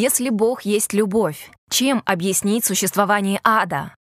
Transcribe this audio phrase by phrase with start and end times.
[0.00, 3.96] Если Бог есть любовь, чем объяснить существование ада?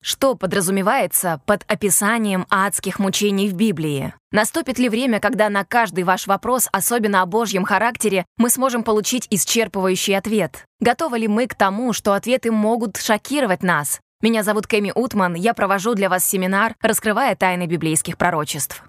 [0.00, 4.14] Что подразумевается под описанием адских мучений в Библии?
[4.30, 9.26] Наступит ли время, когда на каждый ваш вопрос, особенно о Божьем характере, мы сможем получить
[9.28, 10.66] исчерпывающий ответ?
[10.78, 13.98] Готовы ли мы к тому, что ответы могут шокировать нас?
[14.22, 18.84] Меня зовут Кэми Утман, я провожу для вас семинар, раскрывая тайны библейских пророчеств.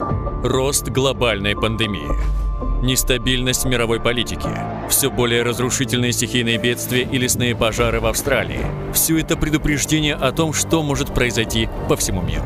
[0.00, 2.41] Рост глобальной пандемии.
[2.82, 4.48] Нестабильность мировой политики.
[4.90, 8.58] Все более разрушительные стихийные бедствия и лесные пожары в Австралии.
[8.92, 12.42] Все это предупреждение о том, что может произойти по всему миру.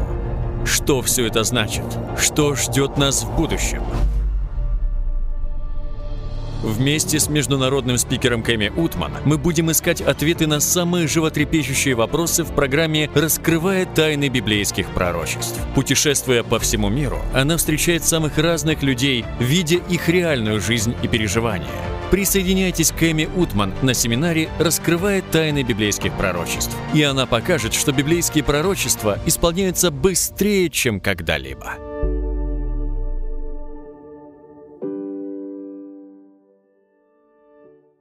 [0.67, 1.85] Что все это значит?
[2.21, 3.83] Что ждет нас в будущем?
[6.63, 12.53] Вместе с международным спикером Кэми Утман мы будем искать ответы на самые животрепещущие вопросы в
[12.53, 15.61] программе «Раскрывая тайны библейских пророчеств».
[15.75, 21.67] Путешествуя по всему миру, она встречает самых разных людей, видя их реальную жизнь и переживания.
[22.11, 26.77] Присоединяйтесь к Эми Утман на семинаре «Раскрывая тайны библейских пророчеств».
[26.95, 31.86] И она покажет, что библейские пророчества исполняются быстрее, чем когда-либо.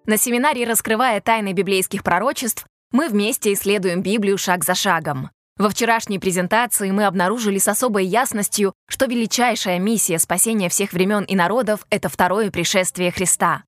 [0.08, 5.32] На семинаре «Раскрывая тайны библейских пророчеств» мы вместе исследуем Библию шаг за шагом.
[5.58, 11.34] Во вчерашней презентации мы обнаружили с особой ясностью, что величайшая миссия спасения всех времен и
[11.36, 13.64] народов— это второе пришествие Христа.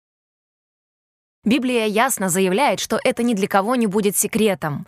[1.43, 4.85] Библия ясно заявляет, что это ни для кого не будет секретом,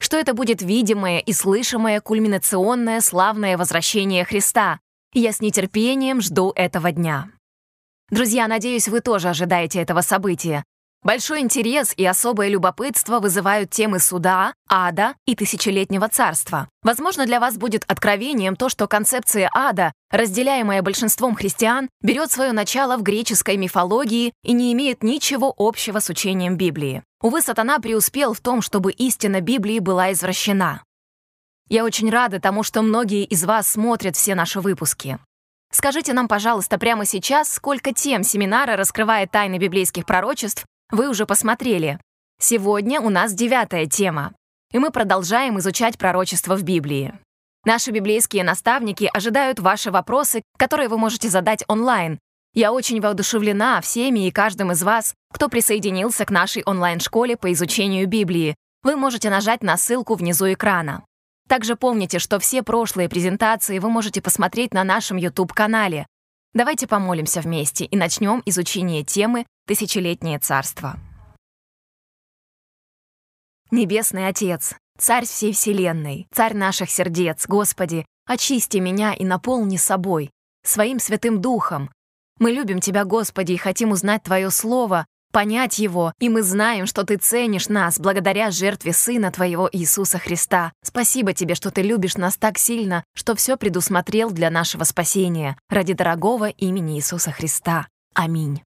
[0.00, 4.80] что это будет видимое и слышимое кульминационное славное возвращение Христа.
[5.12, 7.30] Я с нетерпением жду этого дня.
[8.12, 10.64] Друзья, надеюсь, вы тоже ожидаете этого события.
[11.02, 16.68] Большой интерес и особое любопытство вызывают темы суда, ада и тысячелетнего царства.
[16.82, 22.98] Возможно, для вас будет откровением то, что концепция ада, разделяемая большинством христиан, берет свое начало
[22.98, 27.02] в греческой мифологии и не имеет ничего общего с учением Библии.
[27.22, 30.82] Увы, сатана преуспел в том, чтобы истина Библии была извращена.
[31.70, 35.18] Я очень рада тому, что многие из вас смотрят все наши выпуски.
[35.74, 41.98] Скажите нам, пожалуйста, прямо сейчас, сколько тем семинара «Раскрывая тайны библейских пророчеств» вы уже посмотрели.
[42.38, 44.34] Сегодня у нас девятая тема,
[44.70, 47.14] и мы продолжаем изучать пророчество в Библии.
[47.64, 52.18] Наши библейские наставники ожидают ваши вопросы, которые вы можете задать онлайн.
[52.52, 58.06] Я очень воодушевлена всеми и каждым из вас, кто присоединился к нашей онлайн-школе по изучению
[58.06, 58.56] Библии.
[58.82, 61.04] Вы можете нажать на ссылку внизу экрана.
[61.52, 66.06] Также помните, что все прошлые презентации вы можете посмотреть на нашем YouTube-канале.
[66.54, 70.98] Давайте помолимся вместе и начнем изучение темы «Тысячелетнее царство».
[73.70, 80.30] Небесный Отец, Царь всей Вселенной, Царь наших сердец, Господи, очисти меня и наполни собой,
[80.64, 81.90] своим Святым Духом.
[82.38, 87.04] Мы любим Тебя, Господи, и хотим узнать Твое Слово, понять его, и мы знаем, что
[87.04, 90.72] ты ценишь нас благодаря жертве Сына Твоего Иисуса Христа.
[90.84, 95.94] Спасибо Тебе, что ты любишь нас так сильно, что все предусмотрел для нашего спасения ради
[95.94, 97.88] дорогого имени Иисуса Христа.
[98.14, 98.62] Аминь.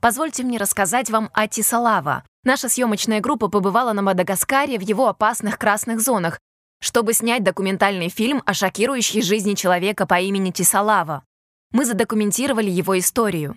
[0.00, 2.24] Позвольте мне рассказать вам о Тисалава.
[2.42, 6.40] Наша съемочная группа побывала на Мадагаскаре в его опасных красных зонах,
[6.80, 11.22] чтобы снять документальный фильм о шокирующей жизни человека по имени Тисалава.
[11.70, 13.56] Мы задокументировали его историю.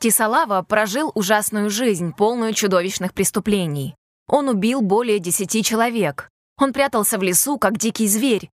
[0.00, 3.96] Тисалава прожил ужасную жизнь, полную чудовищных преступлений.
[4.28, 6.28] Он убил более десяти человек.
[6.60, 8.50] Он прятался в лесу, как дикий зверь.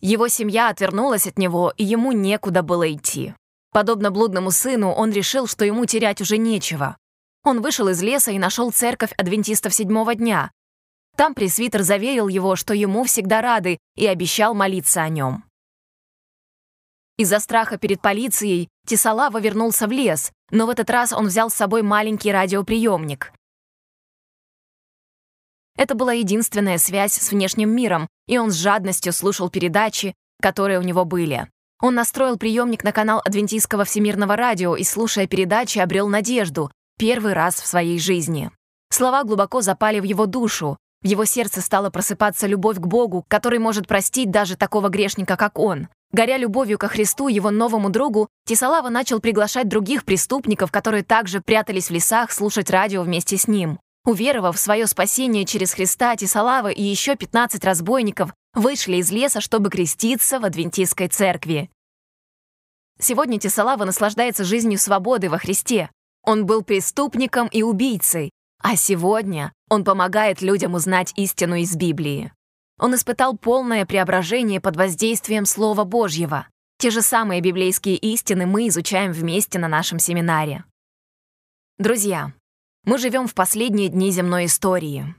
[0.00, 3.34] Его семья отвернулась от него, и ему некуда было идти.
[3.72, 6.96] Подобно блудному сыну, он решил, что ему терять уже нечего.
[7.42, 10.50] Он вышел из леса и нашел церковь адвентистов седьмого дня.
[11.16, 15.44] Там пресвитер заверил его, что ему всегда рады, и обещал молиться о нем.
[17.16, 21.54] Из-за страха перед полицией Тисалава вернулся в лес, но в этот раз он взял с
[21.54, 23.32] собой маленький радиоприемник.
[25.76, 30.82] Это была единственная связь с внешним миром, и он с жадностью слушал передачи, которые у
[30.82, 31.48] него были.
[31.82, 37.56] Он настроил приемник на канал Адвентистского всемирного радио и, слушая передачи, обрел надежду, первый раз
[37.56, 38.50] в своей жизни.
[38.90, 43.58] Слова глубоко запали в его душу, в его сердце стала просыпаться любовь к Богу, который
[43.58, 45.88] может простить даже такого грешника, как он.
[46.12, 51.88] Горя любовью ко Христу, его новому другу, Тисалава начал приглашать других преступников, которые также прятались
[51.88, 53.78] в лесах, слушать радио вместе с ним.
[54.04, 59.68] Уверовав в свое спасение через Христа, Тисалава и еще 15 разбойников вышли из леса, чтобы
[59.68, 61.70] креститься в Адвентистской церкви.
[62.98, 65.90] Сегодня Тисалава наслаждается жизнью свободы во Христе.
[66.22, 68.30] Он был преступником и убийцей,
[68.68, 72.32] а сегодня он помогает людям узнать истину из Библии.
[72.80, 76.48] Он испытал полное преображение под воздействием Слова Божьего.
[76.76, 80.64] Те же самые библейские истины мы изучаем вместе на нашем семинаре.
[81.78, 82.32] Друзья,
[82.84, 85.14] мы живем в последние дни земной истории.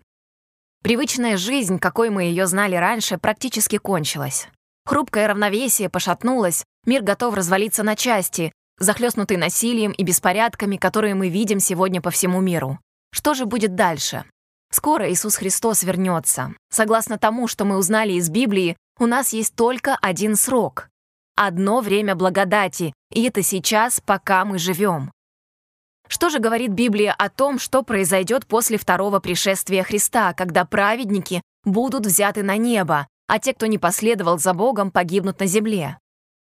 [0.83, 4.49] Привычная жизнь, какой мы ее знали раньше, практически кончилась.
[4.85, 11.61] Хрупкое равновесие пошатнулось, мир готов развалиться на части, захлестнутый насилием и беспорядками, которые мы видим
[11.61, 12.77] сегодня по всему миру.
[13.17, 14.25] Что же будет дальше?
[14.71, 16.53] Скоро Иисус Христос вернется.
[16.69, 20.89] Согласно тому, что мы узнали из Библии, у нас есть только один срок.
[21.35, 25.11] Одно время благодати, и это сейчас, пока мы живем.
[26.07, 32.05] Что же говорит Библия о том, что произойдет после второго пришествия Христа, когда праведники будут
[32.05, 35.97] взяты на небо, а те, кто не последовал за Богом, погибнут на земле?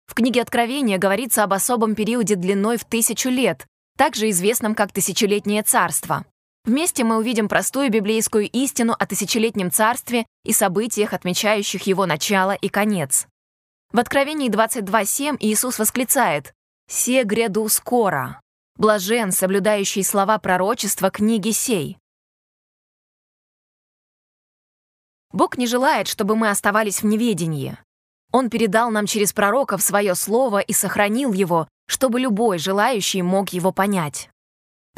[0.05, 3.65] В книге Откровения говорится об особом периоде длиной в тысячу лет,
[3.97, 6.25] также известном как Тысячелетнее царство.
[6.65, 12.69] Вместе мы увидим простую библейскую истину о тысячелетнем царстве и событиях, отмечающих его начало и
[12.69, 13.27] конец.
[13.91, 16.53] В Откровении 22.7 Иисус восклицает
[16.87, 18.41] «Се гряду скоро».
[18.77, 21.97] Блажен, соблюдающий слова пророчества книги сей.
[25.31, 27.77] Бог не желает, чтобы мы оставались в неведении.
[28.31, 33.71] Он передал нам через пророков свое слово и сохранил его, чтобы любой желающий мог его
[33.71, 34.29] понять.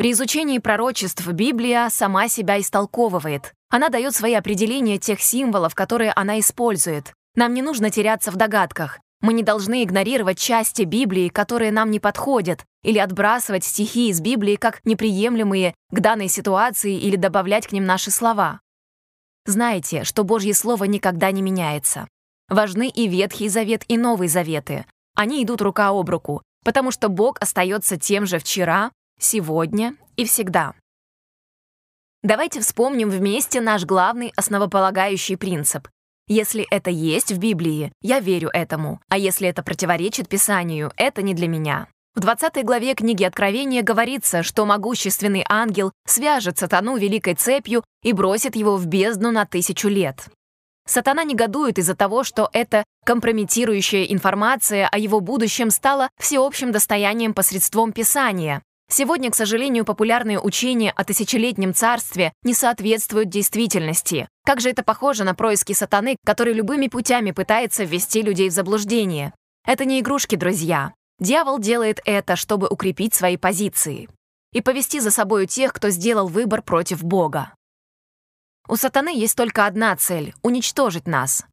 [0.02, 3.54] При изучении пророчеств Библия сама себя истолковывает.
[3.70, 7.14] Она дает свои определения тех символов, которые она использует.
[7.36, 8.98] Нам не нужно теряться в догадках.
[9.22, 14.56] Мы не должны игнорировать части Библии, которые нам не подходят, или отбрасывать стихи из Библии
[14.56, 18.60] как неприемлемые к данной ситуации или добавлять к ним наши слова.
[19.46, 22.08] Знайте, что Божье Слово никогда не меняется.
[22.50, 24.84] Важны и Ветхий Завет, и Новый Заветы.
[25.16, 28.90] Они идут рука об руку, потому что Бог остается тем же вчера,
[29.22, 30.74] сегодня и всегда.
[32.24, 35.88] Давайте вспомним вместе наш главный основополагающий принцип.
[36.28, 41.34] Если это есть в Библии, я верю этому, а если это противоречит Писанию, это не
[41.34, 41.88] для меня.
[42.14, 48.56] В 20 главе книги Откровения говорится, что могущественный ангел свяжет сатану великой цепью и бросит
[48.56, 50.26] его в бездну на тысячу лет.
[50.86, 57.94] Сатана негодует из-за того, что эта компрометирующая информация о его будущем стала всеобщим достоянием посредством
[57.94, 58.62] Писания.
[58.94, 64.28] Сегодня, к сожалению, популярные учения о тысячелетнем царстве не соответствуют действительности.
[64.46, 69.34] Как же это похоже на происки сатаны, который любыми путями пытается ввести людей в заблуждение.
[69.66, 70.94] Это не игрушки, друзья.
[71.20, 74.10] Дьявол делает это, чтобы укрепить свои позиции
[74.52, 77.54] и повести за собою тех, кто сделал выбор против Бога.
[78.68, 81.46] У сатаны есть только одна цель— уничтожить нас.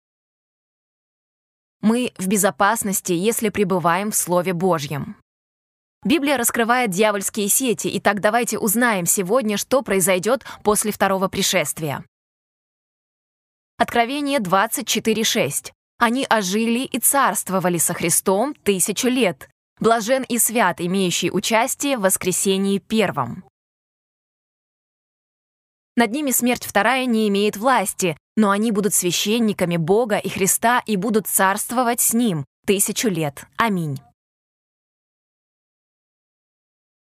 [1.82, 5.14] Мы в безопасности, если пребываем в Слове Божьем.
[6.04, 12.04] Библия раскрывает дьявольские сети, и так давайте узнаем сегодня, что произойдет после второго пришествия.
[13.78, 15.72] Откровение 24.6.
[15.98, 19.48] Они ожили и царствовали со Христом тысячу лет.
[19.80, 23.44] Блажен и свят, имеющий участие в воскресении первом.
[25.96, 30.96] Над ними смерть вторая не имеет власти, но они будут священниками Бога и Христа и
[30.96, 33.46] будут царствовать с Ним тысячу лет.
[33.56, 33.98] Аминь.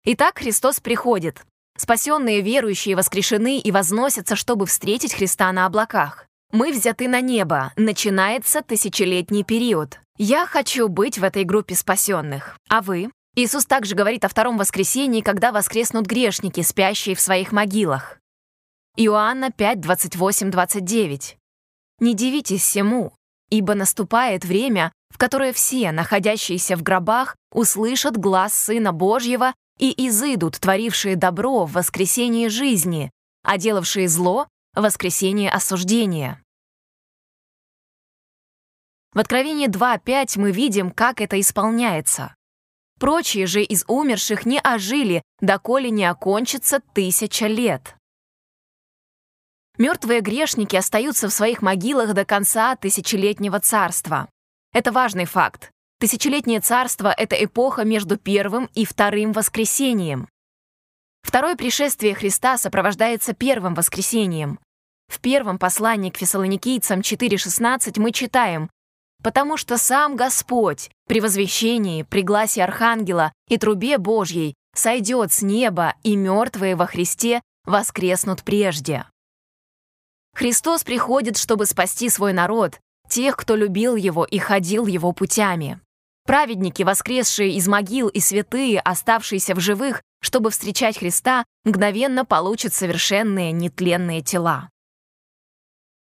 [0.06, 1.46] Итак, Христос приходит.
[1.78, 6.26] Спасенные верующие воскрешены и возносятся, чтобы встретить Христа на облаках.
[6.52, 10.02] Мы взяты на небо, начинается тысячелетний период.
[10.18, 12.58] Я хочу быть в этой группе спасенных.
[12.70, 13.12] А вы?
[13.36, 18.18] Иисус также говорит о втором воскресении, когда воскреснут грешники, спящие в своих могилах.
[18.98, 21.38] Иоанна 5, 28, 29.
[22.00, 23.14] «Не дивитесь всему,
[23.50, 30.60] ибо наступает время, в которое все, находящиеся в гробах, услышат глаз Сына Божьего и изыдут,
[30.60, 33.12] творившие добро в воскресении жизни,
[33.44, 36.42] а делавшие зло— в воскресении осуждения».
[39.14, 42.34] В Откровении 2.5 мы видим, как это исполняется.
[43.00, 47.96] Прочие же из умерших не ожили, доколе не окончится тысяча лет.
[49.78, 54.30] Мертвые грешники остаются в своих могилах до конца тысячелетнего царства.
[54.72, 55.72] Это важный факт.
[56.04, 60.28] Тысячелетнее царство— это эпоха между первым и вторым воскресением.
[61.22, 64.60] Второе пришествие Христа сопровождается первым воскресением.
[65.08, 68.70] В первом послании к фессалоникийцам 4.16 мы читаем
[69.24, 75.96] «Потому что сам Господь при возвещении, при гласе Архангела и трубе Божьей сойдет с неба,
[76.04, 79.06] и мертвые во Христе воскреснут прежде».
[80.36, 85.80] Христос приходит, чтобы спасти свой народ, тех, кто любил его и ходил его путями.
[86.26, 93.52] Праведники, воскресшие из могил, и святые, оставшиеся в живых, чтобы встречать Христа, мгновенно получат совершенные
[93.52, 94.70] нетленные тела.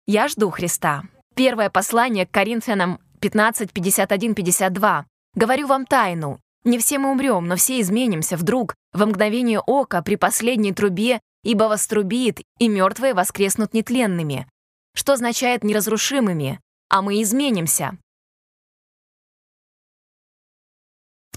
[0.05, 1.03] Я жду Христа.
[1.35, 5.05] Первое послание к Коринфянам 15, 51, 52.
[5.35, 6.39] Говорю вам тайну.
[6.65, 11.65] Не все мы умрем, но все изменимся вдруг, во мгновение ока, при последней трубе, ибо
[11.65, 14.49] вострубит, и мертвые воскреснут нетленными.
[14.93, 16.59] Что означает неразрушимыми?
[16.89, 17.97] А мы изменимся.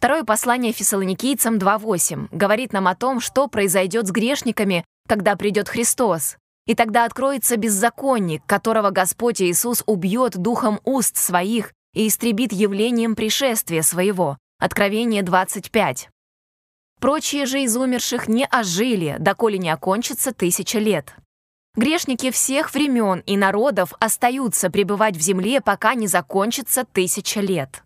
[0.02, 6.38] Второе послание фессалоникийцам 2.8 говорит нам о том, что произойдет с грешниками, когда придет Христос.
[6.66, 13.82] И тогда откроется беззаконник, которого Господь Иисус убьет духом уст своих и истребит явлением пришествия
[13.82, 14.38] своего.
[14.58, 16.08] Откровение 25.
[17.00, 21.14] Прочие же из умерших не ожили, доколе не окончится тысяча лет.
[21.76, 27.84] Грешники всех времен и народов остаются пребывать в земле, пока не закончится тысяча лет.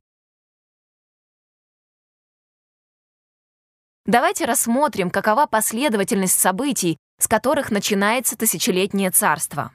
[4.06, 9.72] Давайте рассмотрим, какова последовательность событий, с которых начинается тысячелетнее царство.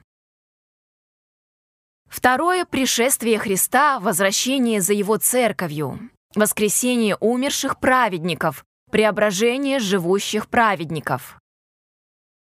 [2.08, 11.38] Второе— пришествие Христа, возвращение за Его церковью, воскресение умерших праведников, преображение живущих праведников,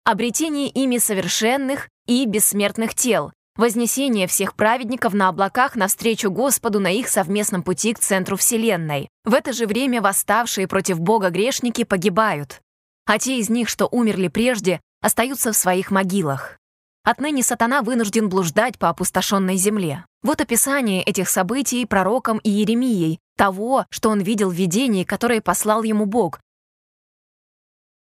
[0.06, 7.08] обретение ими совершенных и бессмертных тел, вознесение всех праведников на облаках навстречу Господу на их
[7.10, 9.10] совместном пути к центру Вселенной.
[9.24, 12.62] В это же время восставшие против Бога грешники погибают,
[13.05, 16.58] а те из них, что умерли прежде, остаются в своих могилах.
[17.03, 20.05] Отныне сатана вынужден блуждать по опустошенной земле.
[20.22, 26.05] Вот описание этих событий пророком Иеремией, того, что он видел в видении, которое послал ему
[26.05, 26.39] Бог.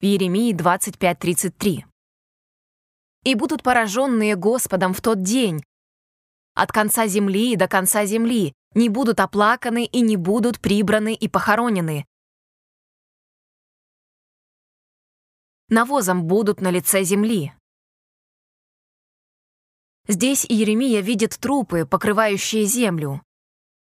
[0.01, 1.85] Иеремии 25.33.
[3.23, 5.63] «И будут пораженные Господом в тот день,
[6.53, 12.05] от конца земли до конца земли, не будут оплаканы и не будут прибраны и похоронены.
[15.69, 17.53] Навозом будут на лице земли.
[20.07, 23.21] Здесь Иеремия видит трупы, покрывающие землю.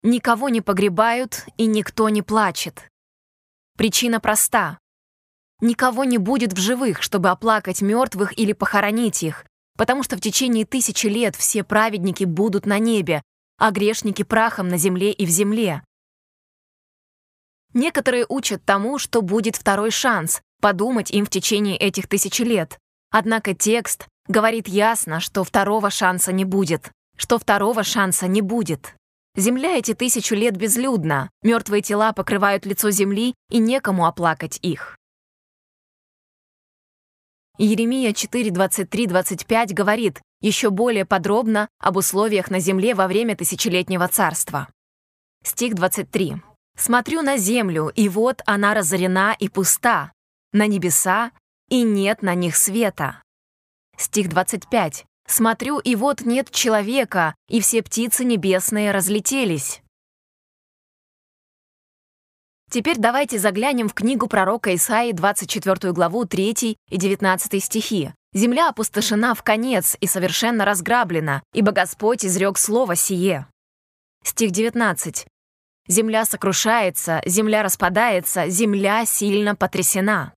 [0.03, 2.91] Никого не погребают и никто не плачет.
[3.77, 4.79] Причина проста.
[5.61, 9.45] Никого не будет в живых, чтобы оплакать мертвых или похоронить их,
[9.77, 13.21] потому что в течение тысячи лет все праведники будут на небе,
[13.57, 15.83] а грешники прахом на земле и в земле.
[17.73, 22.79] Некоторые учат тому, что будет второй шанс, подумать им в течение этих тысячи лет.
[23.11, 26.91] Однако текст говорит ясно, что второго шанса не будет.
[27.17, 28.95] Что второго шанса не будет.
[29.35, 34.98] Земля эти тысячу лет безлюдна, мертвые тела покрывают лицо земли, и некому оплакать их.
[37.61, 44.07] Еремия 4, 23, 25 говорит еще более подробно об условиях на земле во время тысячелетнего
[44.07, 44.69] царства.
[45.43, 46.37] Стих 23.
[46.77, 50.13] «Смотрю на землю, и вот она разорена и пуста,
[50.53, 51.31] на небеса,
[51.69, 53.21] и нет на них света.
[53.97, 55.05] Стих 25.
[55.27, 59.81] «Смотрю, и вот нет человека, и все птицы небесные разлетелись».
[62.69, 68.13] Теперь давайте заглянем в книгу пророка Исаии, 24 главу, 3 и 19 стихи.
[68.31, 73.47] «Земля опустошена в конец и совершенно разграблена, ибо Господь изрек слово сие».
[74.23, 75.25] Стих 19.
[75.87, 80.31] «Земля сокрушается, земля распадается, земля сильно потрясена».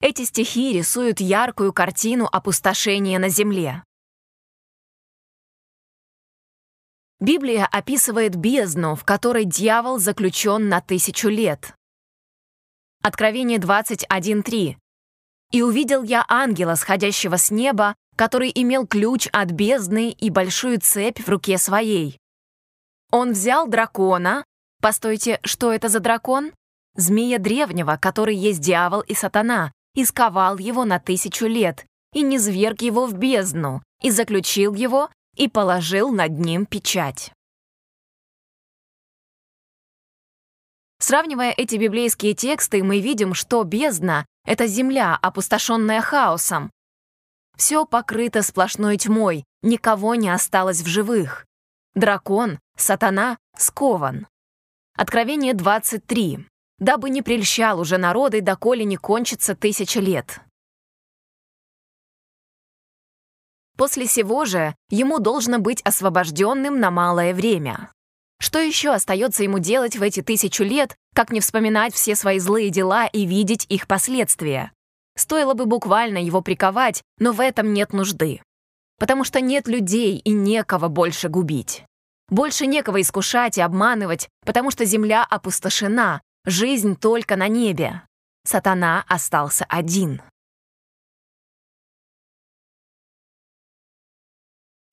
[0.00, 3.82] Эти стихи рисуют яркую картину опустошения на земле.
[7.20, 11.74] Библия описывает бездну, в которой дьявол заключен на тысячу лет.
[13.02, 14.76] Откровение 21.3.
[15.52, 21.20] «И увидел я ангела, сходящего с неба, который имел ключ от бездны и большую цепь
[21.20, 22.18] в руке своей.
[23.12, 24.44] Он взял дракона.
[24.82, 26.52] Постойте, что это за дракон?
[26.96, 32.80] Змея древнего, который есть дьявол и сатана, и сковал его на тысячу лет, и низверг
[32.82, 37.32] его в бездну, и заключил его, и положил над ним печать.
[40.98, 46.70] Сравнивая эти библейские тексты, мы видим, что бездна— это земля, опустошенная хаосом.
[47.56, 51.46] Все покрыто сплошной тьмой, никого не осталось в живых.
[51.94, 54.26] Дракон, сатана, скован.
[54.96, 56.46] Откровение 23
[56.78, 60.40] дабы не прельщал уже народы, доколе не кончится тысяча лет.
[63.76, 67.90] После сего же ему должно быть освобожденным на малое время.
[68.38, 72.70] Что еще остается ему делать в эти тысячу лет, как не вспоминать все свои злые
[72.70, 74.72] дела и видеть их последствия?
[75.16, 78.42] Стоило бы буквально его приковать, но в этом нет нужды.
[78.98, 81.84] Потому что нет людей и некого больше губить.
[82.28, 88.02] Больше некого искушать и обманывать, потому что земля опустошена, Жизнь только на небе.
[88.44, 90.22] Сатана остался один.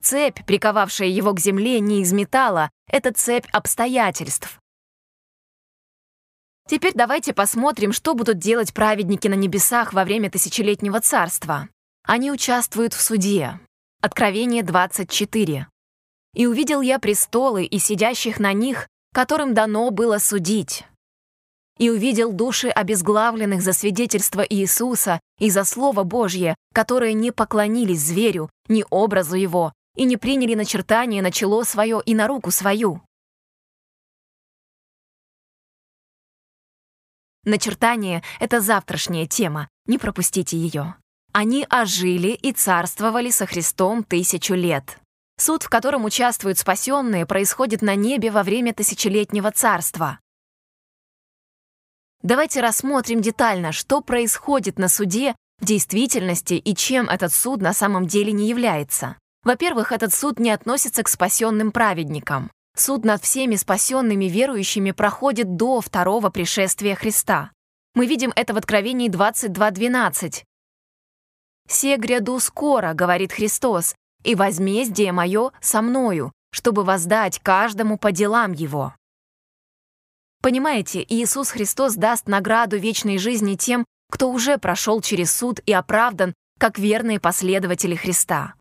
[0.04, 4.60] Цепь, приковавшая его к земле, не из металла, это цепь обстоятельств.
[6.68, 11.70] Теперь давайте посмотрим, что будут делать праведники на небесах во время тысячелетнего царства.
[12.06, 13.62] Они участвуют в суде.
[14.02, 15.68] Откровение 24.
[16.34, 20.84] «И увидел я престолы и сидящих на них, которым дано было судить.
[21.78, 28.50] И увидел души обезглавленных за свидетельство Иисуса и за Слово Божье, которые не поклонились зверю,
[28.68, 33.02] ни образу его, и не приняли начертание на чело свое и на руку свою.
[37.46, 40.96] Начертание— это завтрашняя тема, не пропустите ее.
[41.34, 45.00] Они ожили и царствовали со Христом тысячу лет.
[45.38, 50.20] Суд, в котором участвуют спасенные, происходит на небе во время тысячелетнего царства.
[52.22, 58.08] Давайте рассмотрим детально, что происходит на суде в действительности и чем этот суд на самом
[58.08, 59.18] деле не является.
[59.44, 62.50] Во-первых, этот суд не относится к спасенным праведникам.
[62.76, 67.52] Суд над всеми спасенными верующими проходит до второго пришествия Христа.
[67.94, 70.44] Мы видим это в Откровении 22.12.
[71.68, 78.54] «Се гряду скоро,— говорит Христос,— и возмездие мое со мною, чтобы воздать каждому по делам
[78.54, 78.96] его».
[80.42, 86.34] Понимаете, Иисус Христос даст награду вечной жизни тем, кто уже прошел через суд и оправдан,
[86.60, 88.56] как верные последователи Христа.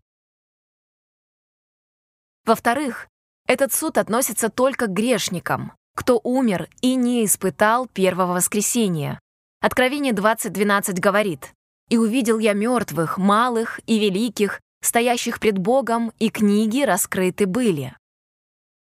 [2.45, 3.07] Во-вторых,
[3.47, 9.19] этот суд относится только к грешникам, кто умер и не испытал первого воскресения.
[9.61, 11.53] Откровение 20.12 говорит,
[11.89, 17.95] «И увидел я мертвых, малых и великих, стоящих пред Богом, и книги раскрыты были».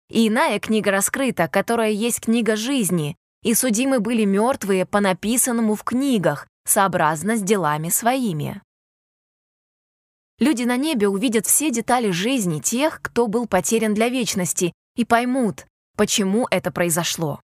[0.10, 5.84] И иная книга раскрыта, которая есть книга жизни, и судимы были мертвые по написанному в
[5.84, 8.62] книгах, сообразно с делами своими.
[10.42, 15.68] Люди на небе увидят все детали жизни тех, кто был потерян для вечности, и поймут,
[15.96, 17.40] почему это произошло.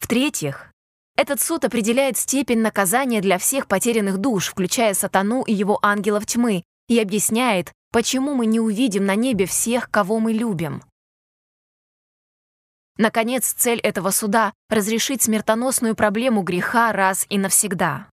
[0.00, 0.72] В-третьих,
[1.16, 6.64] этот суд определяет степень наказания для всех потерянных душ, включая сатану и его ангелов тьмы,
[6.88, 10.82] и объясняет, почему мы не увидим на небе всех, кого мы любим.
[12.96, 18.10] Наконец, цель этого суда— разрешить смертоносную проблему греха раз и навсегда.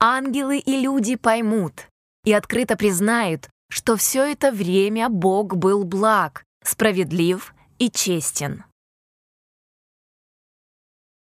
[0.00, 1.88] Ангелы и люди поймут
[2.24, 8.64] и открыто признают, что все это время Бог был благ, справедлив и честен.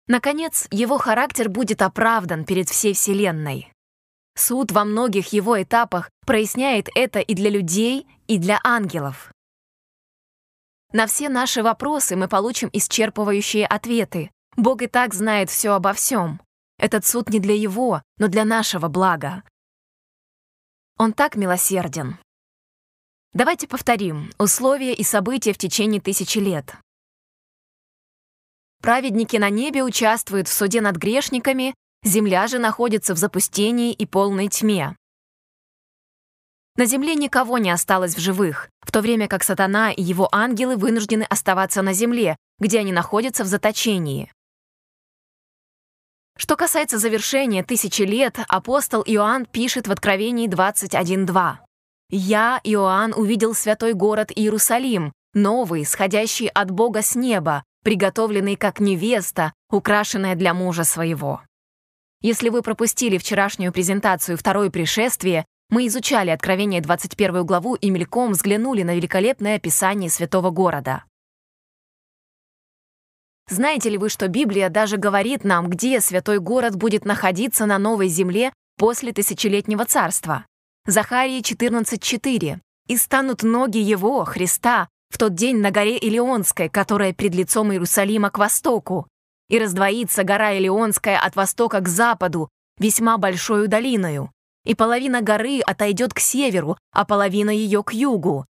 [0.08, 3.72] Наконец, его характер будет оправдан перед всей Вселенной.
[4.36, 9.32] Суд во многих его этапах проясняет это и для людей, и для ангелов.
[10.92, 14.30] На все наши вопросы мы получим исчерпывающие ответы.
[14.56, 16.40] Бог и так знает все обо всем.
[16.78, 19.42] Этот суд не для его, но для нашего блага.
[20.98, 22.18] Он так милосерден.
[23.32, 26.74] Давайте повторим условия и события в течение тысячи лет.
[28.82, 34.48] Праведники на небе участвуют в суде над грешниками, земля же находится в запустении и полной
[34.48, 34.96] тьме.
[36.76, 40.76] На земле никого не осталось в живых, в то время как сатана и его ангелы
[40.76, 44.30] вынуждены оставаться на земле, где они находятся в заточении.
[46.36, 51.54] Что касается завершения тысячи лет, апостол Иоанн пишет в Откровении 21.2.
[52.10, 59.54] «Я, Иоанн, увидел святой город Иерусалим, новый, сходящий от Бога с неба, приготовленный как невеста,
[59.70, 61.40] украшенная для мужа своего».
[62.20, 68.82] Если вы пропустили вчерашнюю презентацию «Второе пришествие», мы изучали Откровение 21 главу и мельком взглянули
[68.82, 71.04] на великолепное описание святого города.
[73.48, 78.08] Знаете ли вы, что Библия даже говорит нам, где святой город будет находиться на новой
[78.08, 80.44] земле после тысячелетнего царства?
[80.84, 82.58] Захарии 14.4.
[82.88, 88.30] «И станут ноги его, Христа, в тот день на горе Илионской, которая пред лицом Иерусалима
[88.30, 89.06] к востоку,
[89.48, 94.32] и раздвоится гора Илионская от востока к западу, весьма большою долиною,
[94.64, 98.44] и половина горы отойдет к северу, а половина ее к югу,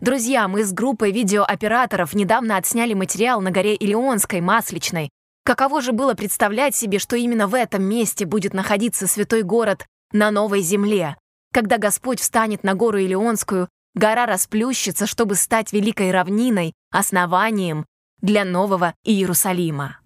[0.00, 5.10] Друзья, мы с группой видеооператоров недавно отсняли материал на горе Илионской, Масличной.
[5.44, 10.30] Каково же было представлять себе, что именно в этом месте будет находиться святой город на
[10.30, 11.16] новой земле?
[11.52, 17.84] Когда Господь встанет на гору Илионскую, гора расплющится, чтобы стать великой равниной, основанием
[18.20, 19.98] для нового Иерусалима.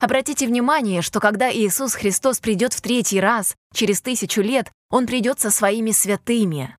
[0.00, 5.40] Обратите внимание, что когда Иисус Христос придет в третий раз, через тысячу лет, Он придет
[5.40, 6.76] со своими святыми.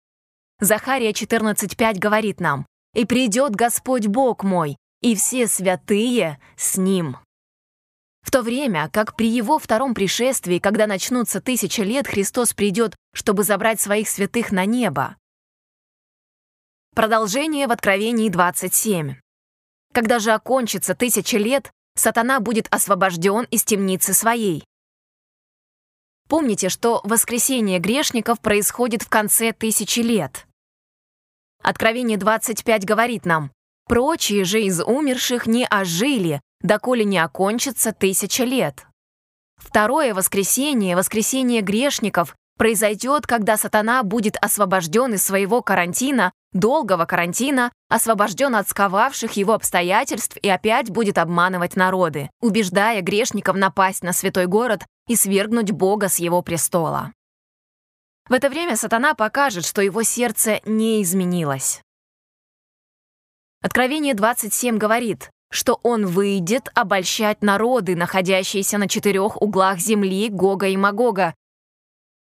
[0.63, 7.17] Захария 14.5 говорит нам, «И придет Господь Бог мой, и все святые с Ним».
[8.21, 13.41] В то время, как при его втором пришествии, когда начнутся тысячи лет, Христос придет, чтобы
[13.41, 15.17] забрать своих святых на небо.
[16.93, 19.15] Продолжение в Откровении 27.
[19.91, 24.63] Когда же окончится тысяча лет, сатана будет освобожден из темницы своей.
[26.29, 30.45] Помните, что воскресение грешников происходит в конце тысячи лет.
[31.63, 33.51] Откровение 25 говорит нам,
[33.87, 38.85] «Прочие же из умерших не ожили, доколе не окончится тысяча лет».
[39.57, 48.55] Второе воскресение, воскресение грешников, произойдет, когда сатана будет освобожден из своего карантина, долгого карантина, освобожден
[48.55, 54.81] от сковавших его обстоятельств и опять будет обманывать народы, убеждая грешников напасть на святой город
[55.07, 57.13] и свергнуть Бога с его престола.
[58.31, 61.81] В это время сатана покажет, что его сердце не изменилось.
[63.61, 70.77] Откровение 27 говорит, что он выйдет обольщать народы, находящиеся на четырех углах земли Гога и
[70.77, 71.35] Магога,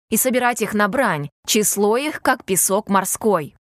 [0.10, 3.58] и собирать их на брань, число их, как песок морской.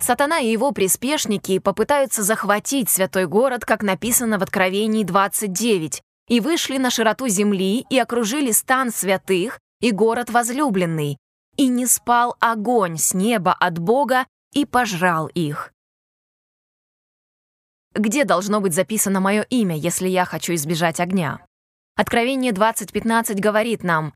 [0.00, 6.78] Сатана и его приспешники попытаются захватить святой город, как написано в Откровении 29, и вышли
[6.78, 11.18] на широту земли и окружили стан святых и город возлюбленный,
[11.58, 15.74] и не спал огонь с неба от Бога и пожрал их.
[17.94, 21.44] Где должно быть записано мое имя, если я хочу избежать огня?
[21.96, 24.14] Откровение 20.15 говорит нам,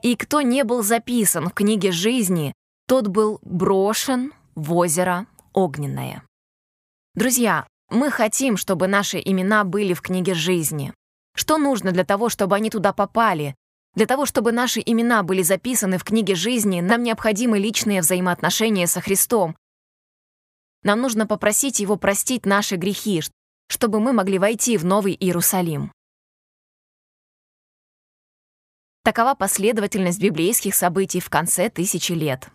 [0.00, 2.54] «И кто не был записан в книге жизни,
[2.86, 6.24] тот был брошен в озеро огненное».
[7.14, 10.94] Друзья, мы хотим, чтобы наши имена были в книге жизни.
[11.38, 13.54] Что нужно для того, чтобы они туда попали?
[13.94, 19.00] Для того, чтобы наши имена были записаны в книге жизни, нам необходимы личные взаимоотношения со
[19.00, 19.56] Христом.
[20.82, 23.22] Нам нужно попросить Его простить наши грехи,
[23.68, 25.92] чтобы мы могли войти в Новый Иерусалим.
[29.04, 32.48] Такова последовательность библейских событий в конце тысячи лет.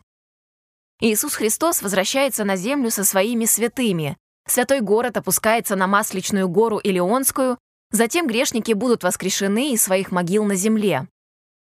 [1.00, 4.18] Иисус Христос возвращается на землю со своими святыми.
[4.46, 7.58] Святой город опускается на Масличную гору Илионскую,
[7.94, 11.08] затем грешники будут воскрешены из своих могил на земле.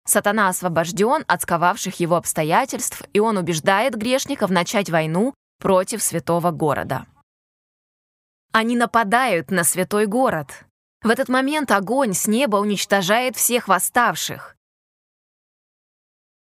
[0.05, 7.05] Сатана освобожден от сковавших его обстоятельств, и он убеждает грешников начать войну против святого города.
[8.51, 10.65] Они нападают на святой город.
[11.01, 14.57] В этот момент огонь с неба уничтожает всех восставших.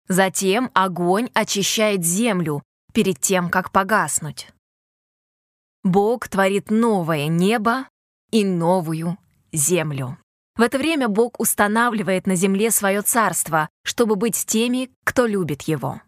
[0.07, 2.61] Затем огонь очищает землю
[2.93, 4.49] перед тем, как погаснуть.
[5.83, 7.87] Бог творит новое небо
[8.31, 9.17] и новую
[9.55, 10.17] землю.
[10.55, 15.63] В это время Бог устанавливает на земле свое царство, чтобы быть с теми, кто любит
[15.63, 16.01] его.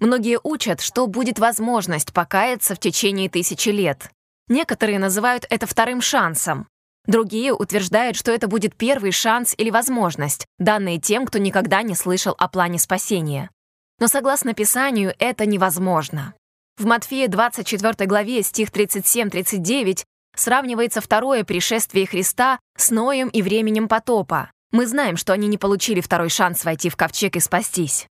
[0.00, 4.10] Многие учат, что будет возможность покаяться в течение тысячи лет.
[4.48, 6.68] Некоторые называют это вторым шансом.
[7.06, 12.34] Другие утверждают, что это будет первый шанс или возможность, данные тем, кто никогда не слышал
[12.38, 13.50] о плане спасения.
[13.98, 16.34] Но согласно Писанию, это невозможно.
[16.78, 20.04] В Матфея 24 главе стих 37-39
[20.36, 24.52] сравнивается второе пришествие Христа с Ноем и временем потопа.
[24.70, 28.06] Мы знаем, что они не получили второй шанс войти в ковчег и спастись.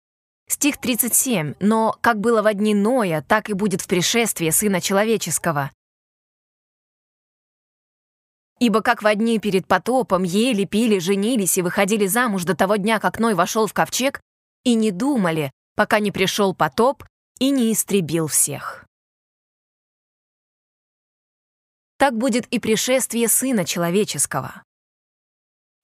[0.49, 1.53] Стих 37.
[1.59, 5.71] «Но как было в дни Ноя, так и будет в пришествии Сына Человеческого.
[8.59, 12.99] Ибо как в дни перед потопом ели, пили, женились и выходили замуж до того дня,
[12.99, 14.21] как Ной вошел в ковчег,
[14.63, 17.03] и не думали, пока не пришел потоп
[17.39, 18.85] и не истребил всех.
[21.97, 24.63] Так будет и пришествие Сына Человеческого.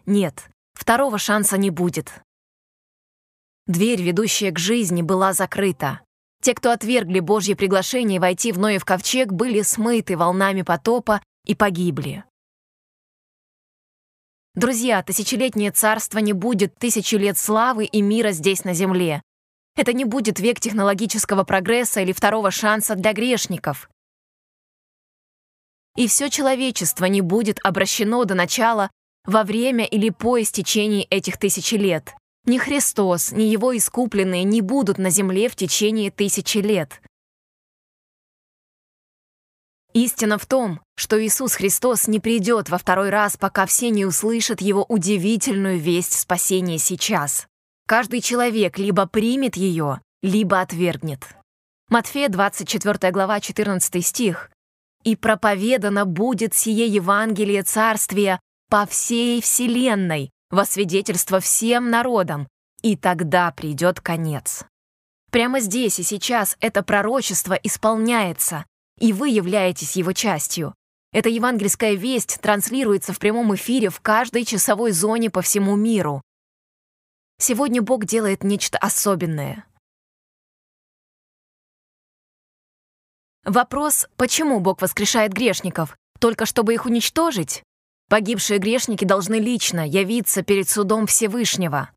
[0.06, 2.12] Нет, второго шанса не будет.
[3.68, 6.02] Дверь, ведущая к жизни, была закрыта.
[6.42, 12.26] Те, кто отвергли Божье приглашение войти в Ноев ковчег, были смыты волнами потопа и погибли.
[14.54, 19.22] Друзья, тысячелетнее царство не будет тысячу лет славы и мира здесь на земле.
[19.76, 23.90] Это не будет век технологического прогресса или второго шанса для грешников.
[25.96, 28.90] И все человечество не будет обращено до начала
[29.26, 32.14] во время или по истечении этих тысячи лет.
[32.46, 37.02] Ни Христос, ни Его искупленные не будут на земле в течение тысячи лет.
[39.94, 44.62] Истина в том, что Иисус Христос не придет во второй раз, пока все не услышат
[44.62, 47.48] Его удивительную весть спасения сейчас.
[47.92, 51.28] Каждый человек либо примет ее, либо отвергнет.
[51.90, 54.50] Матфея 24 глава 14 стих.
[55.04, 62.48] «И проповедано будет сие Евангелие Царствия по всей вселенной, во свидетельство всем народам,
[62.82, 64.64] и тогда придет конец».
[65.30, 68.64] Прямо здесь и сейчас это пророчество исполняется,
[69.02, 70.74] и вы являетесь его частью.
[71.12, 76.22] Эта евангельская весть транслируется в прямом эфире в каждой часовой зоне по всему миру.
[77.44, 79.66] Сегодня Бог делает нечто особенное.
[83.44, 85.98] Вопрос, почему Бог воскрешает грешников?
[86.20, 87.64] Только чтобы их уничтожить?
[88.10, 91.90] Погибшие грешники должны лично явиться перед судом Всевышнего.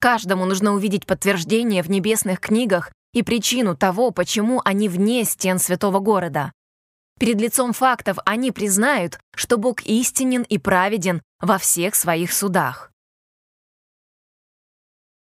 [0.00, 6.00] Каждому нужно увидеть подтверждение в небесных книгах и причину того, почему они вне стен святого
[6.00, 6.50] города.
[7.20, 12.89] Перед лицом фактов они признают, что Бог истинен и праведен во всех своих судах.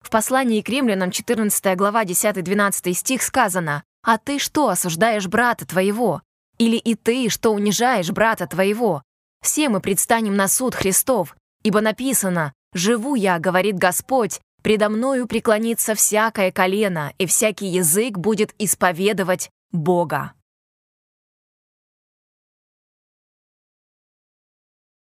[0.09, 6.23] В послании к римлянам 14 глава 10-12 стих сказано «А ты что осуждаешь брата твоего?
[6.57, 9.03] Или и ты, что унижаешь брата твоего?
[9.43, 15.93] Все мы предстанем на суд Христов, ибо написано «Живу я, говорит Господь, Предо мною преклонится
[15.93, 20.33] всякое колено, и всякий язык будет исповедовать Бога.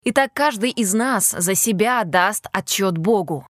[0.04, 3.46] Итак, каждый из нас за себя даст отчет Богу.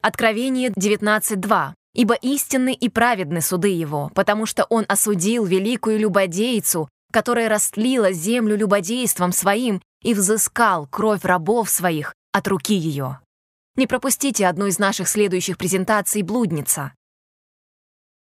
[0.00, 1.74] Откровение 19.2.
[1.94, 8.56] «Ибо истинны и праведны суды его, потому что он осудил великую любодейцу, которая растлила землю
[8.56, 13.18] любодейством своим и взыскал кровь рабов своих от руки ее».
[13.74, 16.92] Не пропустите одну из наших следующих презентаций «Блудница».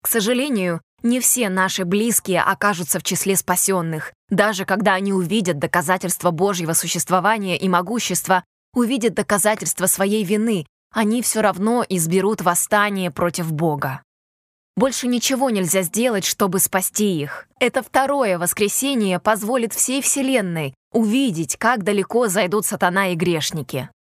[0.01, 6.31] К сожалению, не все наши близкие окажутся в числе спасенных, даже когда они увидят доказательства
[6.31, 10.65] Божьего существования и могущества, увидят доказательства своей вины,
[10.97, 14.01] они все равно изберут восстание против Бога.
[14.75, 17.47] Больше ничего нельзя сделать, чтобы спасти их.
[17.59, 23.91] Это второе воскресение позволит всей Вселенной увидеть, как далеко зайдут сатана и грешники.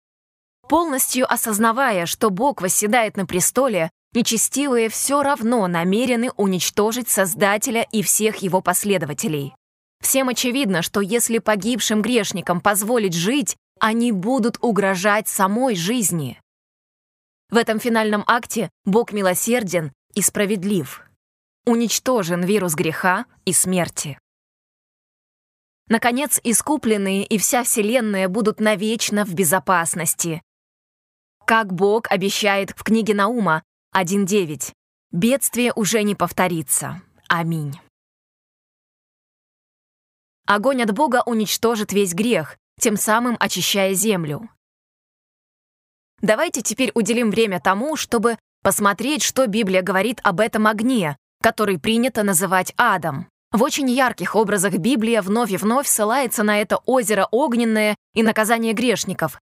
[0.70, 8.36] Полностью осознавая, что Бог восседает на престоле, нечестивые все равно намерены уничтожить Создателя и всех
[8.36, 9.54] его последователей.
[10.02, 16.40] Всем очевидно, что если погибшим грешникам позволить жить, они будут угрожать самой жизни.
[17.50, 21.02] В этом финальном акте Бог милосерден и справедлив.
[21.64, 24.18] Уничтожен вирус греха и смерти.
[25.88, 30.42] Наконец, искупленные и вся Вселенная будут навечно в безопасности,
[31.46, 33.62] как Бог обещает в книге Наума
[33.94, 34.72] 1.9.
[35.12, 37.00] Бедствие уже не повторится.
[37.28, 37.80] Аминь.
[40.44, 44.50] Огонь от Бога уничтожит весь грех, тем самым очищая землю.
[46.20, 52.22] Давайте теперь уделим время тому, чтобы посмотреть, что Библия говорит об этом огне, который принято
[52.22, 53.28] называть адом.
[53.52, 58.72] В очень ярких образах Библия вновь и вновь ссылается на это озеро огненное и наказание
[58.72, 59.38] грешников,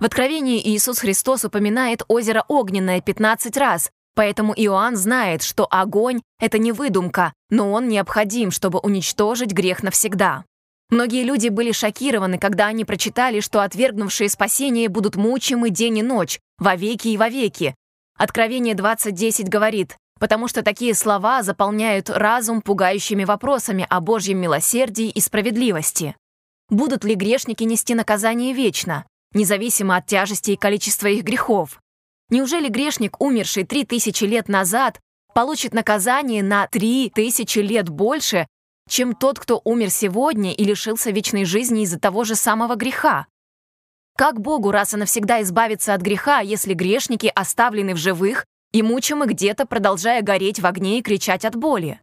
[0.00, 6.56] в Откровении Иисус Христос упоминает озеро Огненное 15 раз, поэтому Иоанн знает, что огонь— это
[6.56, 10.46] не выдумка, но он необходим, чтобы уничтожить грех навсегда.
[10.90, 16.40] Многие люди были шокированы, когда они прочитали, что отвергнувшие спасение будут мучимы день и ночь,
[16.58, 17.74] вовеки и вовеки.
[18.18, 25.20] Откровение 20.10 говорит, потому что такие слова заполняют разум пугающими вопросами о Божьем милосердии и
[25.20, 26.16] справедливости.
[26.68, 29.06] Будут ли грешники нести наказание вечно?
[29.32, 31.80] независимо от тяжести и количества их грехов.
[32.30, 35.00] Неужели грешник, умерший три тысячи лет назад,
[35.34, 38.46] получит наказание на три тысячи лет больше,
[38.90, 43.26] чем тот, кто умер сегодня и лишился вечной жизни из-за того же самого греха?
[44.16, 49.26] Как Богу раз и навсегда избавиться от греха, если грешники оставлены в живых и мучимы
[49.26, 52.00] где-то, продолжая гореть в огне и кричать от боли?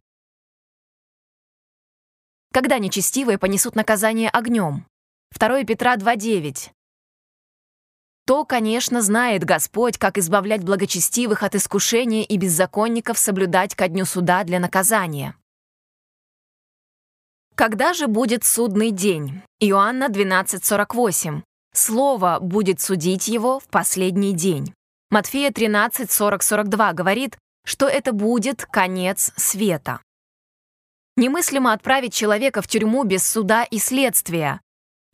[2.52, 4.86] Когда нечестивые понесут наказание огнем?
[5.38, 6.70] 2 Петра 2.9
[8.28, 14.44] то, конечно, знает Господь, как избавлять благочестивых от искушения и беззаконников соблюдать ко дню суда
[14.44, 15.37] для наказания.
[17.58, 19.42] Когда же будет судный день?
[19.58, 21.42] Иоанна 12:48.
[21.74, 24.72] Слово будет судить его в последний день.
[25.10, 30.00] Матфея 13:40-42 говорит, что это будет конец света.
[31.16, 34.60] Немыслимо отправить человека в тюрьму без суда и следствия.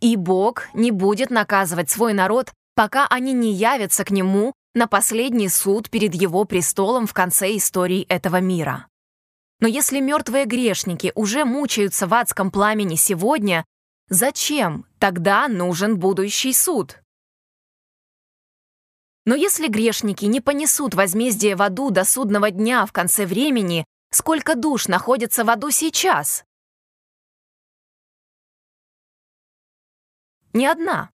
[0.03, 5.49] И Бог не будет наказывать свой народ пока они не явятся к нему на последний
[5.49, 8.87] суд перед его престолом в конце истории этого мира.
[9.65, 13.65] Но если мертвые грешники уже мучаются в адском пламени сегодня,
[14.11, 17.03] зачем тогда нужен будущий суд?
[19.25, 24.55] Но если грешники не понесут возмездие в аду до судного дня в конце времени, сколько
[24.55, 26.45] душ находится в аду сейчас?
[30.53, 31.11] Ни одна.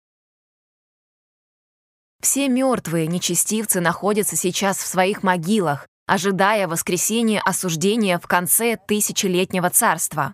[2.21, 10.33] Все мертвые нечестивцы находятся сейчас в своих могилах, ожидая воскресения осуждения в конце тысячелетнего царства.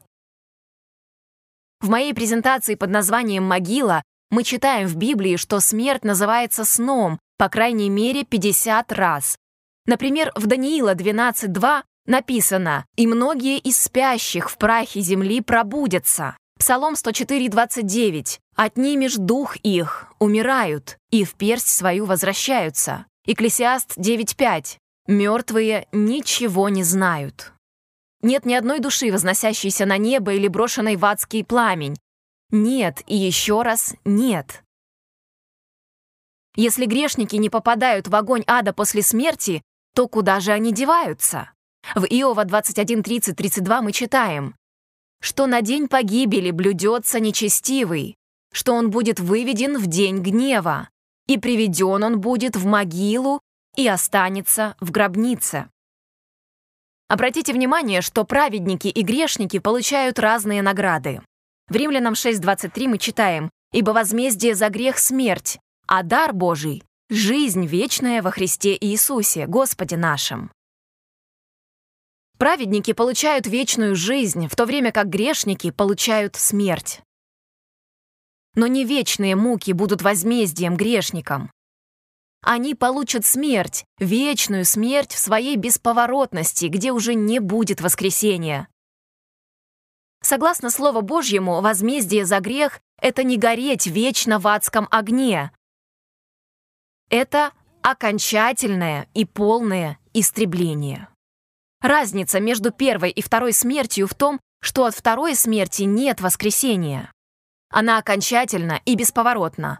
[1.82, 7.50] В моей презентации под названием «Могила» мы читаем в Библии, что смерть называется сном, по
[7.50, 9.36] крайней мере, 50 раз.
[9.86, 16.38] Например, в Даниила 12.2 написано «И многие из спящих в прахе земли пробудятся».
[16.58, 23.06] Псалом 104.29 «Отнимешь дух их, умирают, и в персть свою возвращаются».
[23.26, 27.54] Экклесиаст 9.5 «Мертвые ничего не знают».
[28.22, 31.98] Нет ни одной души, возносящейся на небо или брошенной в адский пламень.
[32.52, 34.63] Нет и еще раз нет.
[36.56, 39.62] Если грешники не попадают в огонь ада после смерти,
[39.94, 41.52] то куда же они деваются?
[41.96, 44.56] В Иова 21.30-32 мы читаем,
[45.20, 48.16] что на день погибели блюдется нечестивый,
[48.52, 50.89] что он будет выведен в день гнева,
[51.28, 53.42] и приведен он будет в могилу
[53.76, 55.70] и останется в гробнице.
[57.08, 61.22] Обратите внимание, что праведники и грешники получают разные награды.
[61.70, 68.22] В Римлянам 6.23 мы читаем «Ибо возмездие за грех— смерть, а дар Божий— жизнь вечная
[68.22, 70.52] во Христе Иисусе, Господе нашим».
[72.38, 77.02] Праведники получают вечную жизнь, в то время как грешники получают смерть.
[78.56, 81.52] Но не вечные муки будут возмездием грешникам.
[82.43, 88.67] Они получат смерть, вечную смерть в своей бесповоротности, где уже не будет воскресения.
[90.21, 95.51] Согласно Слову Божьему, возмездие за грех— это не гореть вечно в адском огне.
[97.10, 101.08] Это окончательное и полное истребление.
[101.82, 107.12] Разница между первой и второй смертью в том, что от второй смерти нет воскресения.
[107.69, 109.79] Она окончательна и бесповоротна.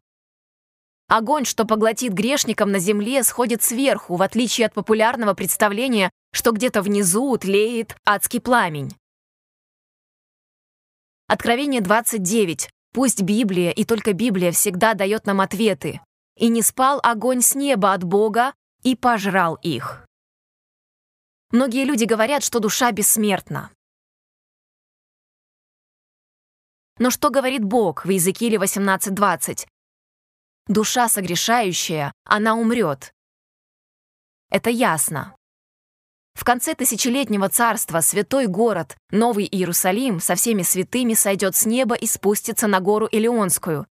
[1.08, 6.82] Огонь, что поглотит грешникам на земле, сходит сверху, в отличие от популярного представления, что где-то
[6.82, 8.96] внизу тлеет адский пламень.
[11.28, 12.70] Откровение 29.
[12.94, 16.02] Пусть Библия и только Библия всегда дает нам ответы.
[16.38, 20.08] «И не спал огонь с неба от Бога, и пожрал их».
[21.52, 23.70] Многие люди говорят, что душа бессмертна.
[26.98, 29.68] Но что говорит Бог в Иезекииле 18.20?
[30.68, 33.14] Душа согрешающая, она умрет.
[34.50, 35.36] Это ясно.
[36.36, 42.08] В конце тысячелетнего царства святой город, Новый Иерусалим, со всеми святыми сойдет с неба и
[42.08, 43.86] спустится на гору Илионскую.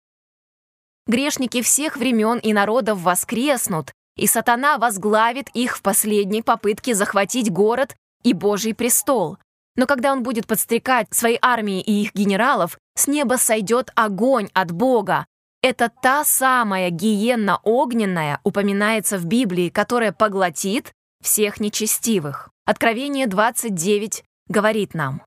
[1.07, 7.97] Грешники всех времен и народов воскреснут, и сатана возглавит их в последней попытке захватить город
[8.23, 9.39] и Божий престол.
[9.77, 14.73] Но когда он будет подстрекать своей армии и их генералов, с неба сойдет огонь от
[14.73, 15.27] Бога,
[15.63, 20.93] это та самая гиенна огненная упоминается в Библии, которая поглотит
[21.23, 22.51] всех нечестивых.
[22.65, 25.23] Откровение 29 говорит нам,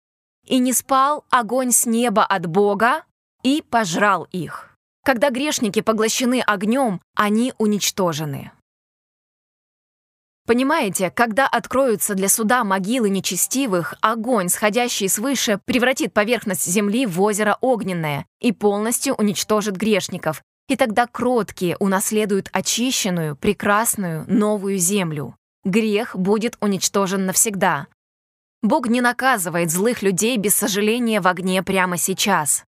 [0.48, 3.04] «И не спал огонь с неба от Бога,
[3.44, 4.76] и пожрал их».
[5.06, 8.52] Когда грешники поглощены огнем, они уничтожены.
[10.46, 17.58] Понимаете, когда откроются для суда могилы нечестивых, огонь, сходящий свыше, превратит поверхность земли в озеро
[17.62, 20.44] огненное и полностью уничтожит грешников.
[20.68, 25.38] И тогда кроткие унаследуют очищенную, прекрасную, новую землю.
[25.64, 27.88] Грех будет уничтожен навсегда.
[28.62, 32.66] Бог не наказывает злых людей без сожаления в огне прямо сейчас.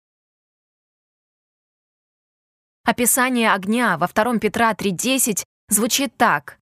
[2.84, 6.58] Описание огня во 2 Петра 3.10 звучит так.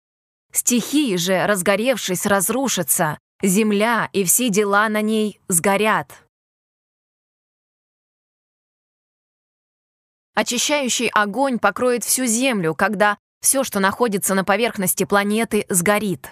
[0.57, 6.11] Стихии же, разгоревшись, разрушатся, земля и все дела на ней сгорят.
[10.35, 16.31] Очищающий огонь покроет всю землю, когда все, что находится на поверхности планеты, сгорит.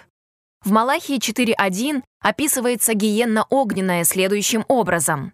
[0.63, 5.33] В Малахии 4.1 описывается гиенна огненная следующим образом.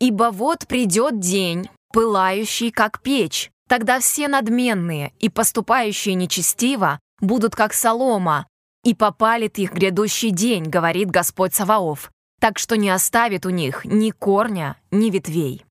[0.00, 7.72] «Ибо вот придет день, пылающий, как печь, тогда все надменные и поступающие нечестиво будут как
[7.72, 8.46] солома,
[8.84, 14.10] и попалит их грядущий день, говорит Господь Саваоф, так что не оставит у них ни
[14.10, 15.64] корня, ни ветвей.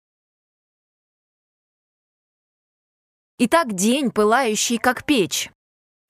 [3.38, 5.52] Итак, день, пылающий как печь.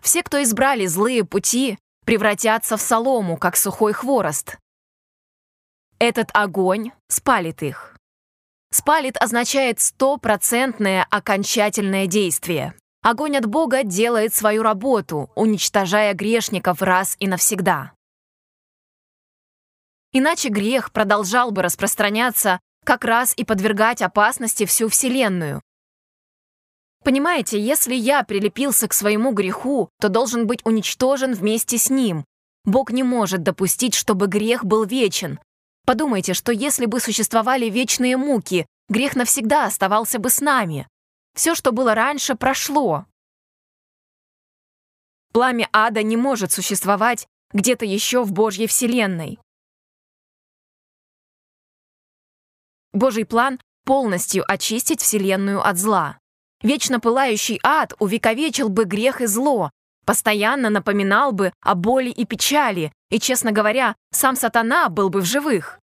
[0.01, 4.57] Все, кто избрали злые пути, превратятся в солому, как сухой хворост.
[5.97, 7.95] Этот огонь спалит их.
[8.71, 12.73] Спалит означает стопроцентное окончательное действие.
[13.03, 17.93] Огонь от Бога делает свою работу, уничтожая грешников раз и навсегда.
[20.13, 25.61] Иначе грех продолжал бы распространяться как раз и подвергать опасности всю Вселенную.
[27.03, 32.25] Понимаете, если я прилепился к своему греху, то должен быть уничтожен вместе с ним.
[32.65, 35.39] Бог не может допустить, чтобы грех был вечен.
[35.87, 40.87] Подумайте, что если бы существовали вечные муки, грех навсегда оставался бы с нами.
[41.33, 43.05] Все, что было раньше, прошло.
[45.31, 49.39] Пламя ада не может существовать где-то еще в Божьей Вселенной.
[52.93, 56.19] Божий план— полностью очистить Вселенную от зла.
[56.61, 59.71] Вечно пылающий ад увековечил бы грех и зло,
[60.05, 65.25] постоянно напоминал бы о боли и печали, и, честно говоря, сам сатана был бы в
[65.25, 65.80] живых.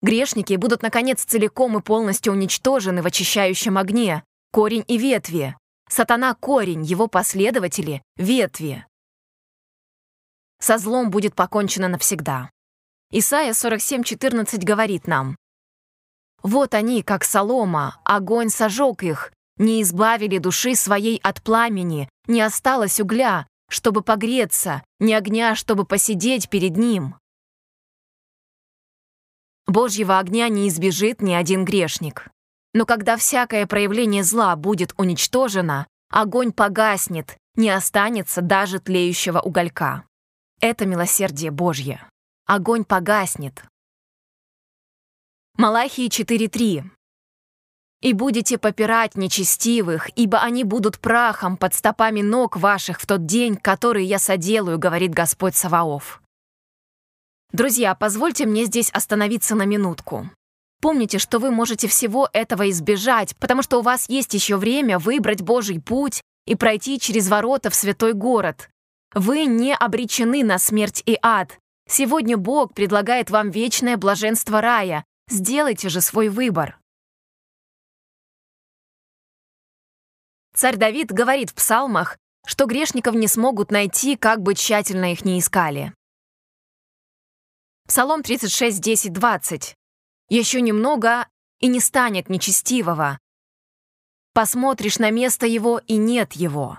[0.00, 4.22] Грешники будут, наконец, целиком и полностью уничтожены в очищающем огне,
[4.52, 5.56] корень и ветви.
[5.88, 8.86] Сатана— корень, его последователи— ветви.
[10.60, 12.50] Со злом будет покончено навсегда.
[13.10, 15.36] Исайя 47.14 говорит нам,
[16.42, 23.00] «Вот они, как солома, огонь сожег их, не избавили души своей от пламени, не осталось
[23.00, 27.16] угля, чтобы погреться, ни огня, чтобы посидеть перед ним».
[29.68, 32.28] Божьего огня не избежит ни один грешник.
[32.72, 40.04] Но когда всякое проявление зла будет уничтожено, огонь погаснет, не останется даже тлеющего уголька.
[40.60, 42.00] Это милосердие Божье.
[42.46, 43.62] Огонь погаснет.
[45.58, 46.84] Малахии 4.3.
[48.00, 53.56] «И будете попирать нечестивых, ибо они будут прахом под стопами ног ваших в тот день,
[53.56, 56.22] который я соделаю, говорит Господь Саваоф».
[57.52, 60.30] Друзья, позвольте мне здесь остановиться на минутку.
[60.80, 65.42] Помните, что вы можете всего этого избежать, потому что у вас есть еще время выбрать
[65.42, 68.68] Божий путь и пройти через ворота в святой город,
[69.14, 71.58] вы не обречены на смерть и ад.
[71.88, 75.04] Сегодня Бог предлагает вам вечное блаженство рая.
[75.30, 76.78] Сделайте же свой выбор.
[80.54, 85.38] Царь Давид говорит в псалмах, что грешников не смогут найти, как бы тщательно их не
[85.38, 85.94] искали.
[87.88, 89.74] Псалом 36, 10, 20.
[90.28, 91.26] «Еще немного,
[91.58, 93.18] и не станет нечестивого.
[94.34, 96.78] Посмотришь на место его, и нет его».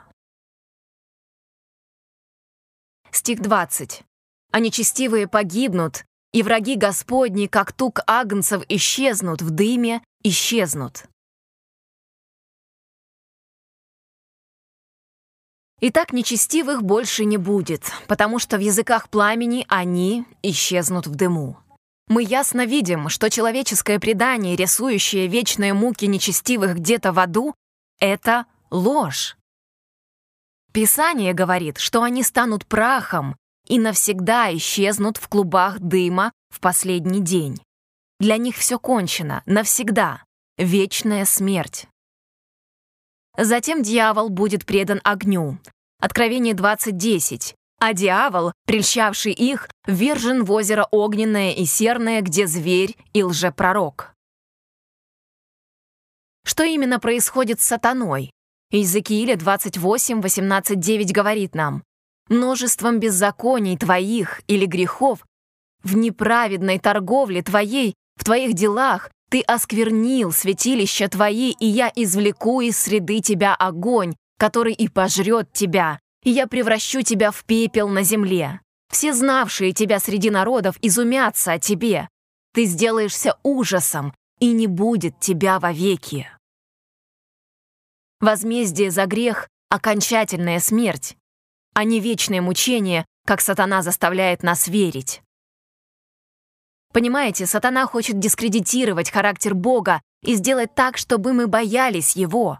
[3.11, 4.03] Стих 20.
[4.51, 11.05] «А нечестивые погибнут, и враги Господни, как тук агнцев, исчезнут, в дыме исчезнут».
[15.81, 21.57] Итак, нечестивых больше не будет, потому что в языках пламени они исчезнут в дыму.
[22.09, 27.55] Мы ясно видим, что человеческое предание, рисующее вечные муки нечестивых где-то в аду,
[27.99, 29.37] это ложь.
[30.73, 37.61] Писание говорит, что они станут прахом и навсегда исчезнут в клубах дыма в последний день.
[38.19, 40.23] Для них все кончено, навсегда,
[40.57, 41.87] вечная смерть.
[43.37, 45.59] Затем дьявол будет предан огню.
[45.99, 47.55] Откровение 20.10.
[47.79, 54.13] А дьявол, прельщавший их, вержен в озеро огненное и серное, где зверь и лжепророк.
[56.45, 58.31] Что именно происходит с сатаной?
[58.71, 61.83] Иезекииля 28, 18, 9 говорит нам,
[62.27, 65.25] «Множеством беззаконий твоих или грехов
[65.83, 72.77] в неправедной торговле твоей, в твоих делах ты осквернил святилища твои, и я извлеку из
[72.77, 78.61] среды тебя огонь, который и пожрет тебя, и я превращу тебя в пепел на земле.
[78.91, 82.09] Все знавшие тебя среди народов изумятся о тебе.
[82.53, 86.27] Ты сделаешься ужасом, и не будет тебя вовеки».
[88.19, 91.15] Возмездие за грех— окончательная смерть,
[91.73, 95.21] а не вечное мучение, как сатана заставляет нас верить.
[96.91, 102.59] Понимаете, сатана хочет дискредитировать характер Бога и сделать так, чтобы мы боялись Его.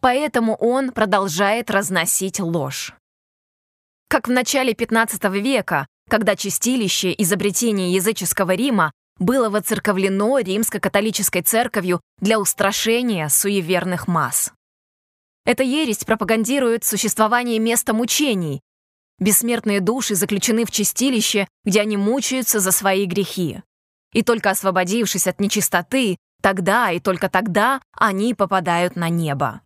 [0.00, 2.92] Поэтому он продолжает разносить ложь.
[4.08, 12.38] Как в начале 15 века, когда чистилище изобретение языческого Рима было воцерковлено римско-католической церковью для
[12.38, 14.52] устрашения суеверных масс.
[15.44, 18.60] Эта ересь пропагандирует существование места мучений.
[19.18, 23.62] Бессмертные души заключены в чистилище, где они мучаются за свои грехи.
[24.12, 29.60] И только освободившись от нечистоты, тогда и только тогда они попадают на небо.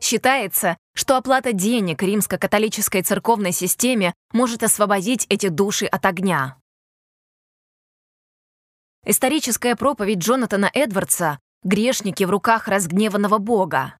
[0.00, 6.58] Считается, что оплата денег римско-католической церковной системе может освободить эти души от огня.
[9.06, 13.98] Историческая проповедь Джонатана Эдвардса «Грешники в руках разгневанного Бога»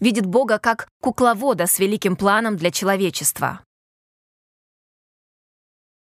[0.00, 3.60] видит Бога как кукловода с великим планом для человечества.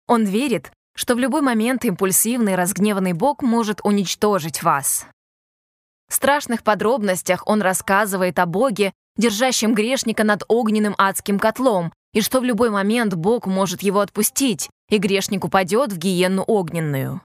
[0.07, 5.07] Он верит, что в любой момент импульсивный разгневанный Бог может уничтожить вас.
[6.09, 12.41] В страшных подробностях он рассказывает о Боге, держащем грешника над огненным адским котлом, и что
[12.41, 17.21] в любой момент Бог может его отпустить, и грешник упадет в гиенну огненную.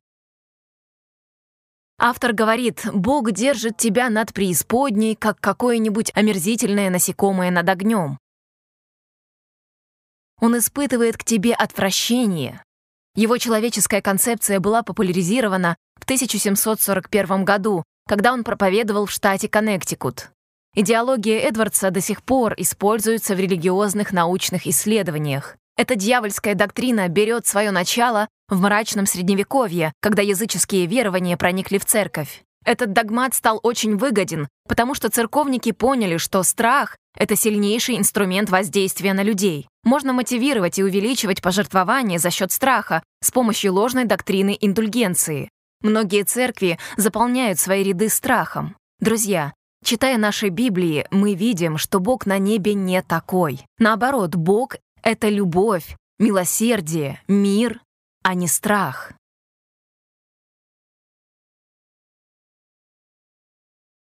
[2.04, 8.18] Автор говорит, Бог держит тебя над преисподней, как какое-нибудь омерзительное насекомое над огнем.
[10.40, 12.64] Он испытывает к тебе отвращение.
[13.14, 20.32] Его человеческая концепция была популяризирована в 1741 году, когда он проповедовал в штате Коннектикут.
[20.74, 25.56] Идеология Эдвардса до сих пор используется в религиозных научных исследованиях.
[25.78, 32.44] Эта дьявольская доктрина берет свое начало в мрачном средневековье, когда языческие верования проникли в церковь.
[32.64, 39.14] Этот догмат стал очень выгоден, потому что церковники поняли, что страх— это сильнейший инструмент воздействия
[39.14, 39.68] на людей.
[39.84, 45.50] Можно мотивировать и увеличивать пожертвования за счет страха с помощью ложной доктрины индульгенции.
[45.82, 48.76] Многие церкви заполняют свои ряды страхом.
[49.00, 49.54] Друзья,
[49.84, 53.66] читая наши Библии, мы видим, что Бог на небе не такой.
[53.80, 57.82] Наоборот, Бог— это любовь, милосердие, мир,
[58.24, 59.14] а не страх.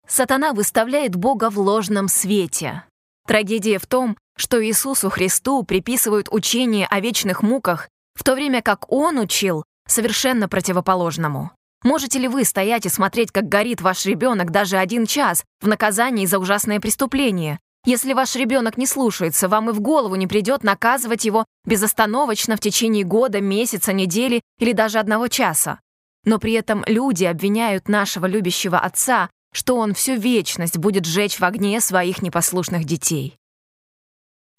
[0.07, 2.83] Сатана выставляет Бога в ложном свете.
[3.25, 8.91] Трагедия в том, что Иисусу Христу приписывают учение о вечных муках, в то время как
[8.91, 11.51] Он учил совершенно противоположному.
[11.83, 16.25] Можете ли вы стоять и смотреть, как горит ваш ребенок даже один час в наказании
[16.25, 17.59] за ужасное преступление?
[17.83, 22.59] Если ваш ребенок не слушается, вам и в голову не придет наказывать его безостановочно в
[22.59, 25.79] течение года, месяца, недели или даже одного часа.
[26.23, 31.43] Но при этом люди обвиняют нашего любящего отца, что он всю вечность будет сжечь в
[31.43, 33.35] огне своих непослушных детей.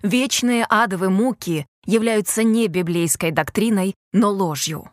[0.03, 4.91] Вечные адовые муки являются не библейской доктриной, но ложью.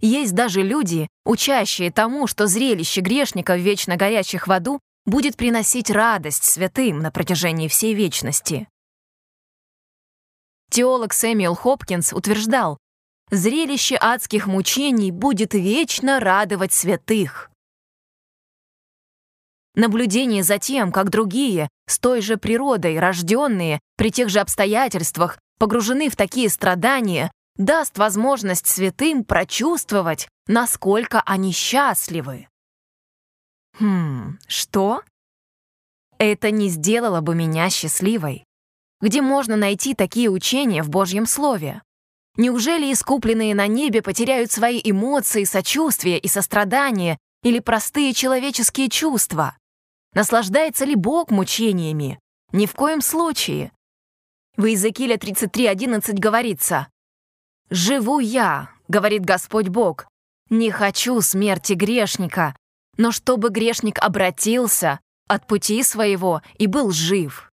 [0.00, 5.90] Есть даже люди, учащие тому, что зрелище грешника в вечно горячих в аду будет приносить
[5.90, 8.68] радость святым на протяжении всей вечности.
[10.70, 12.78] Теолог Сэмюэл Хопкинс утверждал,
[13.30, 17.50] зрелище адских мучений будет вечно радовать святых.
[19.74, 26.10] Наблюдение за тем, как другие, с той же природой, рожденные, при тех же обстоятельствах, погружены
[26.10, 32.48] в такие страдания, даст возможность святым прочувствовать, насколько они счастливы.
[33.78, 35.02] Хм, что?
[36.18, 38.44] Это не сделало бы меня счастливой.
[39.00, 41.82] Где можно найти такие учения в Божьем Слове?
[42.36, 49.56] Неужели искупленные на небе потеряют свои эмоции, сочувствие и сострадание или простые человеческие чувства?
[50.14, 52.20] Наслаждается ли Бог мучениями?
[52.52, 53.72] Ни в коем случае.
[54.56, 56.88] В Иезекииле 33.11 говорится
[57.70, 60.06] «Живу я,— говорит Господь Бог,—
[60.50, 62.54] не хочу смерти грешника,
[62.96, 67.50] но чтобы грешник обратился от пути своего и был жив».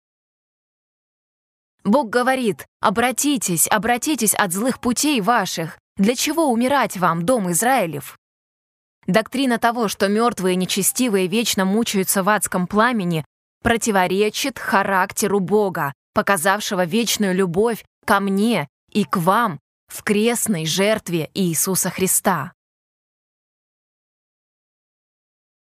[1.83, 5.77] Бог говорит, «Обратитесь, обратитесь от злых путей ваших.
[5.97, 8.17] Для чего умирать вам, дом Израилев?»
[9.07, 13.25] Доктрина того, что мертвые нечестивые вечно мучаются в адском пламени,
[13.63, 21.89] противоречит характеру Бога, показавшего вечную любовь ко мне и к вам в крестной жертве Иисуса
[21.89, 22.53] Христа.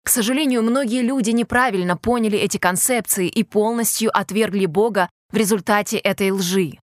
[0.03, 6.31] К сожалению, многие люди неправильно поняли эти концепции и полностью отвергли Бога в результате этой
[6.31, 6.79] лжи.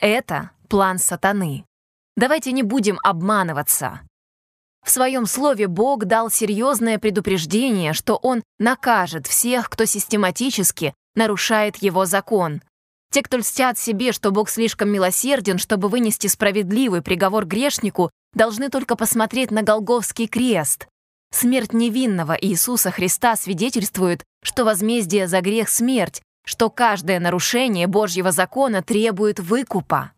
[0.00, 1.64] Это план сатаны.
[2.16, 4.00] Давайте не будем обманываться.
[4.84, 12.04] В своем слове Бог дал серьезное предупреждение, что Он накажет всех, кто систематически нарушает Его
[12.04, 12.60] закон,
[13.14, 18.96] те, кто льстят себе, что Бог слишком милосерден, чтобы вынести справедливый приговор грешнику, должны только
[18.96, 20.88] посмотреть на Голговский крест.
[21.34, 28.84] Смерть невинного Иисуса Христа свидетельствует, что возмездие за грех— смерть, что каждое нарушение Божьего закона
[28.84, 30.12] требует выкупа.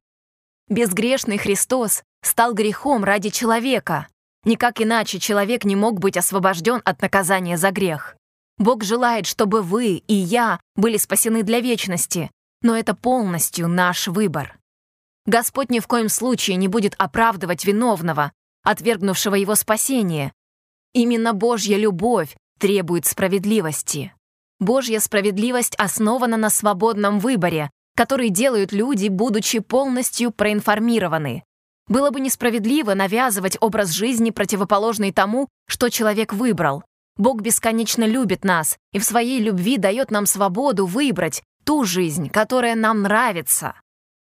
[0.69, 4.09] Безгрешный Христос стал грехом ради человека.
[4.45, 8.15] Никак иначе человек не мог быть освобожден от наказания за грех.
[8.59, 14.59] Бог желает, чтобы вы и я были спасены для вечности, но это полностью наш выбор.
[15.25, 18.33] Господь ни в коем случае не будет оправдывать виновного,
[18.65, 20.35] отвергнувшего его спасение.
[20.97, 24.15] Именно Божья любовь требует справедливости.
[24.59, 31.45] Божья справедливость основана на свободном выборе, который делают люди, будучи полностью проинформированы.
[31.87, 36.83] Было бы несправедливо навязывать образ жизни, противоположный тому, что человек выбрал.
[37.19, 42.75] Бог бесконечно любит нас и в своей любви дает нам свободу выбрать, ту жизнь, которая
[42.75, 43.75] нам нравится.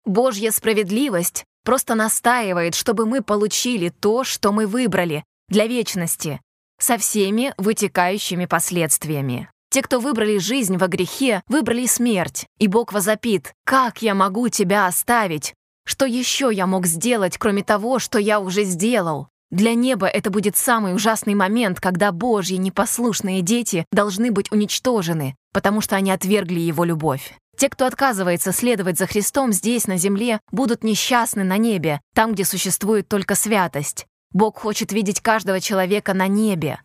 [0.05, 6.41] Божья справедливость просто настаивает, чтобы мы получили то, что мы выбрали, для вечности.
[6.79, 9.49] Со всеми вытекающими последствиями.
[9.71, 14.87] Те, кто выбрали жизнь во грехе, выбрали смерть, и Бог возопит, «Как я могу тебя
[14.87, 15.55] оставить?
[15.85, 20.57] Что еще я мог сделать, кроме того, что я уже сделал?» Для неба это будет
[20.57, 26.85] самый ужасный момент, когда Божьи непослушные дети должны быть уничтожены, потому что они отвергли Его
[26.85, 27.35] любовь.
[27.57, 32.45] Те, кто отказывается следовать за Христом здесь, на земле, будут несчастны на небе, там, где
[32.45, 34.07] существует только святость.
[34.35, 36.83] Бог хочет видеть каждого человека на небе.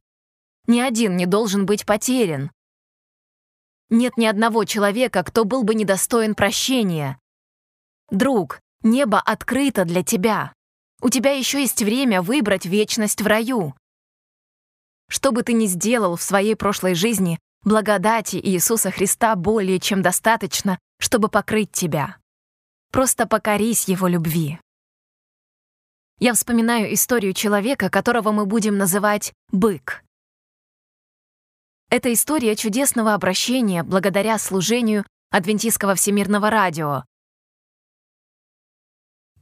[0.67, 2.51] Ни один не должен быть потерян.
[3.89, 7.19] Нет ни одного человека, кто был бы недостоин прощения.
[8.11, 10.53] Друг, небо открыто для тебя.
[11.01, 13.73] У тебя еще есть время выбрать вечность в раю.
[15.09, 20.77] Что бы ты ни сделал в своей прошлой жизни, благодати Иисуса Христа более чем достаточно,
[20.99, 22.17] чтобы покрыть тебя.
[22.91, 24.59] Просто покорись Его любви.
[26.19, 30.03] Я вспоминаю историю человека, которого мы будем называть «бык».
[31.89, 37.03] Это история чудесного обращения благодаря служению Адвентистского всемирного радио,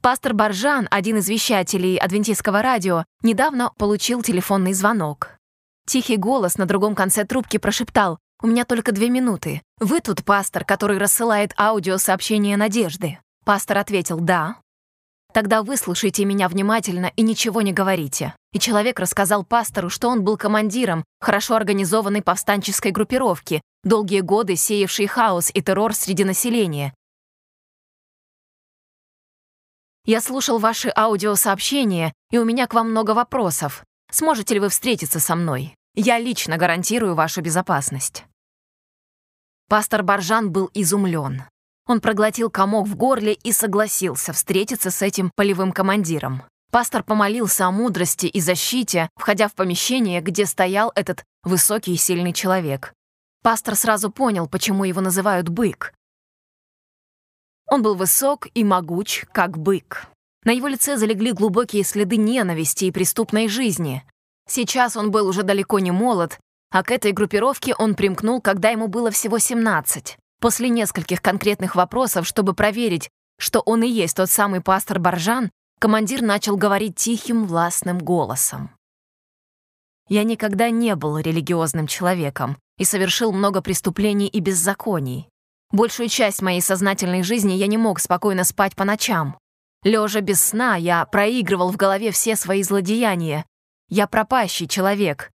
[0.07, 5.31] Пастор Баржан, один из вещателей адвентистского радио, недавно получил телефонный звонок.
[5.85, 9.63] Тихий голос на другом конце трубки прошептал «У меня только две минуты.
[9.81, 14.61] Вы тут пастор, который рассылает аудиосообщение надежды?» Пастор ответил «Да».
[15.37, 18.33] «Тогда выслушайте меня внимательно и ничего не говорите».
[18.53, 25.05] И человек рассказал пастору, что он был командиром хорошо организованной повстанческой группировки, долгие годы сеявшей
[25.05, 26.91] хаос и террор среди населения,
[30.05, 33.83] Я слушал ваши аудиосообщения, и у меня к вам много вопросов.
[34.09, 35.75] Сможете ли вы встретиться со мной?
[35.93, 38.25] Я лично гарантирую вашу безопасность».
[39.69, 41.43] Пастор Баржан был изумлен.
[41.87, 46.43] Он проглотил комок в горле и согласился встретиться с этим полевым командиром.
[46.69, 52.33] Пастор помолился о мудрости и защите, входя в помещение, где стоял этот высокий и сильный
[52.33, 52.93] человек.
[53.41, 55.93] Пастор сразу понял, почему его называют «бык».
[57.69, 60.07] Он был высок и могуч, как бык.
[60.43, 64.03] На его лице залегли глубокие следы ненависти и преступной жизни.
[64.47, 68.87] Сейчас он был уже далеко не молод, а к этой группировке он примкнул, когда ему
[68.87, 70.17] было всего 17.
[70.39, 73.09] После нескольких конкретных вопросов, чтобы проверить,
[73.39, 78.71] что он и есть тот самый пастор Баржан, командир начал говорить тихим, властным голосом.
[80.09, 85.27] «Я никогда не был религиозным человеком и совершил много преступлений и беззаконий.
[85.71, 89.37] Большую часть моей сознательной жизни я не мог спокойно спать по ночам.
[89.83, 93.45] Лежа без сна, я проигрывал в голове все свои злодеяния.
[93.89, 95.31] Я пропащий человек.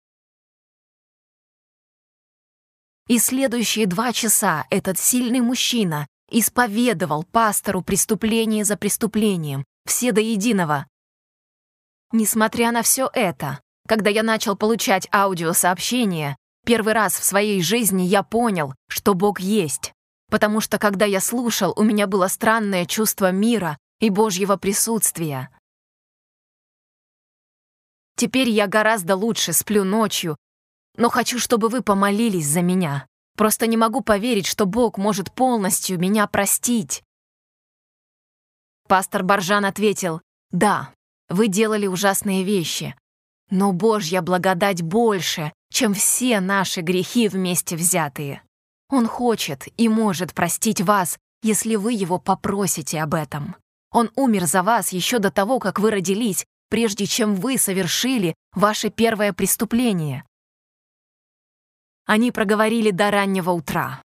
[3.09, 10.87] И следующие два часа этот сильный мужчина исповедовал пастору преступление за преступлением, все до единого.
[12.13, 18.23] Несмотря на все это, когда я начал получать аудиосообщения, первый раз в своей жизни я
[18.23, 19.91] понял, что Бог есть
[20.29, 25.49] потому что когда я слушал, у меня было странное чувство мира и Божьего присутствия.
[28.15, 30.37] Теперь я гораздо лучше сплю ночью,
[30.99, 33.07] но хочу, чтобы вы помолились за меня.
[33.37, 37.03] Просто не могу поверить, что Бог может полностью меня простить.
[38.87, 40.21] Пастор Баржан ответил,
[40.51, 40.93] «Да,
[41.29, 42.95] вы делали ужасные вещи,
[43.49, 48.43] но Божья благодать больше, чем все наши грехи вместе взятые».
[48.89, 53.55] Он хочет и может простить вас, если вы его попросите об этом.
[53.91, 58.89] Он умер за вас еще до того, как вы родились, прежде чем вы совершили ваше
[58.89, 60.25] первое преступление.
[62.09, 64.01] Они проговорили до раннего утра.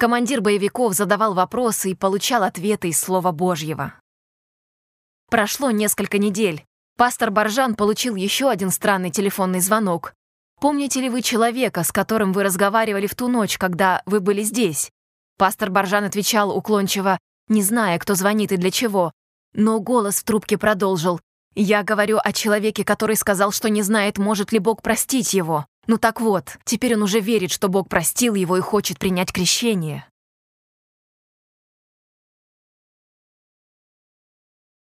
[0.00, 3.94] Командир боевиков задавал вопросы и получал ответы из Слова Божьего.
[5.30, 6.64] Прошло несколько недель.
[6.96, 10.14] Пастор Баржан получил еще один странный телефонный звонок.
[10.60, 14.90] Помните ли вы человека, с которым вы разговаривали в ту ночь, когда вы были здесь?
[15.38, 19.12] Пастор Баржан отвечал уклончиво, не зная, кто звонит и для чего.
[19.52, 21.20] Но голос в трубке продолжил.
[21.54, 25.66] «Я говорю о человеке, который сказал, что не знает, может ли Бог простить его.
[25.86, 30.06] Ну так вот, теперь он уже верит, что Бог простил его и хочет принять крещение».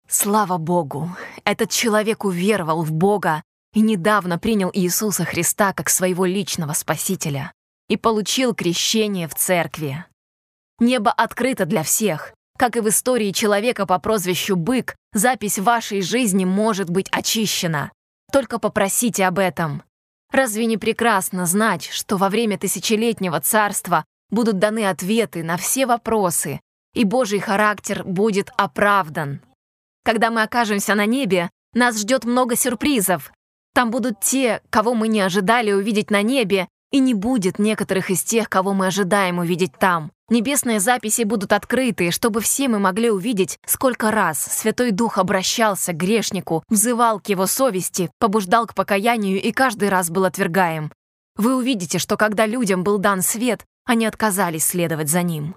[0.07, 1.09] Слава Богу!
[1.43, 3.41] Этот человек уверовал в Бога
[3.73, 7.51] и недавно принял Иисуса Христа как своего личного Спасителя
[7.89, 10.05] и получил крещение в церкви.
[10.79, 12.33] Небо открыто для всех.
[12.57, 17.91] Как и в истории человека по прозвищу Бык, запись вашей жизни может быть очищена.
[18.31, 19.83] Только попросите об этом.
[20.33, 26.59] Разве не прекрасно знать, что во время тысячелетнего царства будут даны ответы на все вопросы,
[26.95, 29.41] и Божий характер будет оправдан?
[30.03, 33.31] Когда мы окажемся на небе, нас ждет много сюрпризов,
[33.75, 38.23] Там будут те, кого мы не ожидали увидеть на небе, и не будет некоторых из
[38.23, 40.11] тех, кого мы ожидаем увидеть там.
[40.29, 45.97] Небесные записи будут открыты, чтобы все мы могли увидеть, сколько раз Святой Дух обращался к
[45.97, 50.91] грешнику, взывал к его совести, побуждал к покаянию и каждый раз был отвергаем.
[51.35, 55.55] Вы увидите, что когда людям был дан свет, они отказались следовать за ним.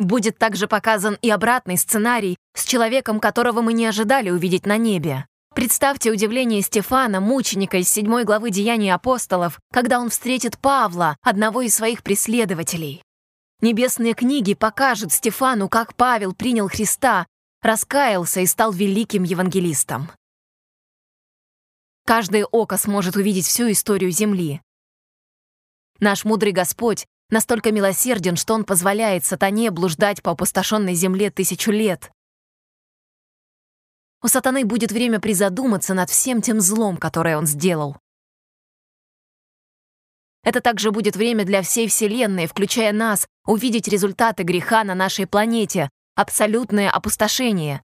[0.00, 5.26] Будет также показан и обратный сценарий с человеком, которого мы не ожидали увидеть на небе.
[5.54, 11.74] Представьте удивление Стефана, мученика из седьмой главы Деяний апостолов, когда он встретит Павла, одного из
[11.74, 13.02] своих преследователей.
[13.60, 17.26] Небесные книги покажут Стефану, как Павел принял Христа,
[17.60, 20.10] раскаялся и стал великим евангелистом.
[22.06, 24.62] Каждое око сможет увидеть всю историю Земли.
[26.00, 32.10] Наш мудрый Господь настолько милосерден, что Он позволяет сатане блуждать по опустошенной земле тысячу лет,
[34.22, 37.96] у сатаны будет время призадуматься над всем тем злом, которое он сделал.
[40.44, 45.88] Это также будет время для всей Вселенной, включая нас, увидеть результаты греха на нашей планете,
[46.14, 47.82] абсолютное опустошение.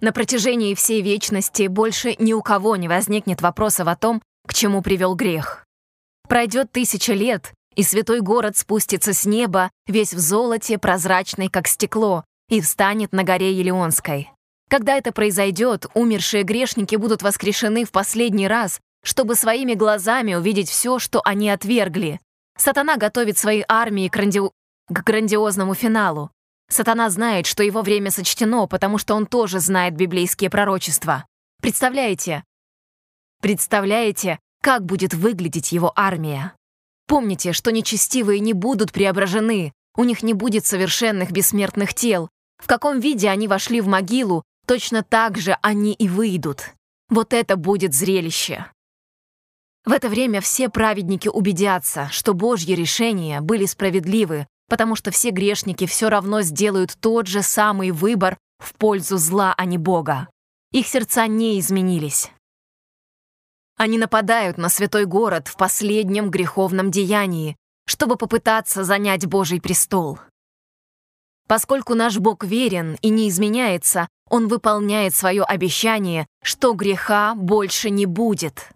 [0.00, 4.80] На протяжении всей вечности больше ни у кого не возникнет вопросов о том, к чему
[4.80, 5.66] привел грех.
[6.28, 12.24] Пройдет тысяча лет, и святой город спустится с неба, весь в золоте, прозрачный, как стекло,
[12.48, 14.30] и встанет на горе Елеонской.
[14.68, 20.98] Когда это произойдет, умершие грешники будут воскрешены в последний раз, чтобы своими глазами увидеть все,
[20.98, 22.20] что они отвергли.
[22.56, 24.40] Сатана готовит свои армии к, гранди...
[24.40, 26.30] к грандиозному финалу.
[26.70, 31.24] Сатана знает, что его время сочтено, потому что он тоже знает библейские пророчества.
[31.62, 32.44] Представляете?
[33.40, 36.54] Представляете, как будет выглядеть его армия?
[37.06, 42.28] Помните, что нечестивые не будут преображены, у них не будет совершенных бессмертных тел,
[42.58, 46.74] в каком виде они вошли в могилу, точно так же они и выйдут.
[47.08, 48.66] Вот это будет зрелище.
[49.84, 55.86] В это время все праведники убедятся, что Божьи решения были справедливы, потому что все грешники
[55.86, 60.28] все равно сделают тот же самый выбор в пользу зла, а не Бога.
[60.72, 62.30] Их сердца не изменились.
[63.78, 67.56] Они нападают на святой город в последнем греховном деянии,
[67.86, 70.18] чтобы попытаться занять Божий престол.
[71.48, 78.04] Поскольку наш Бог верен и не изменяется, Он выполняет свое обещание, что греха больше не
[78.04, 78.68] будет.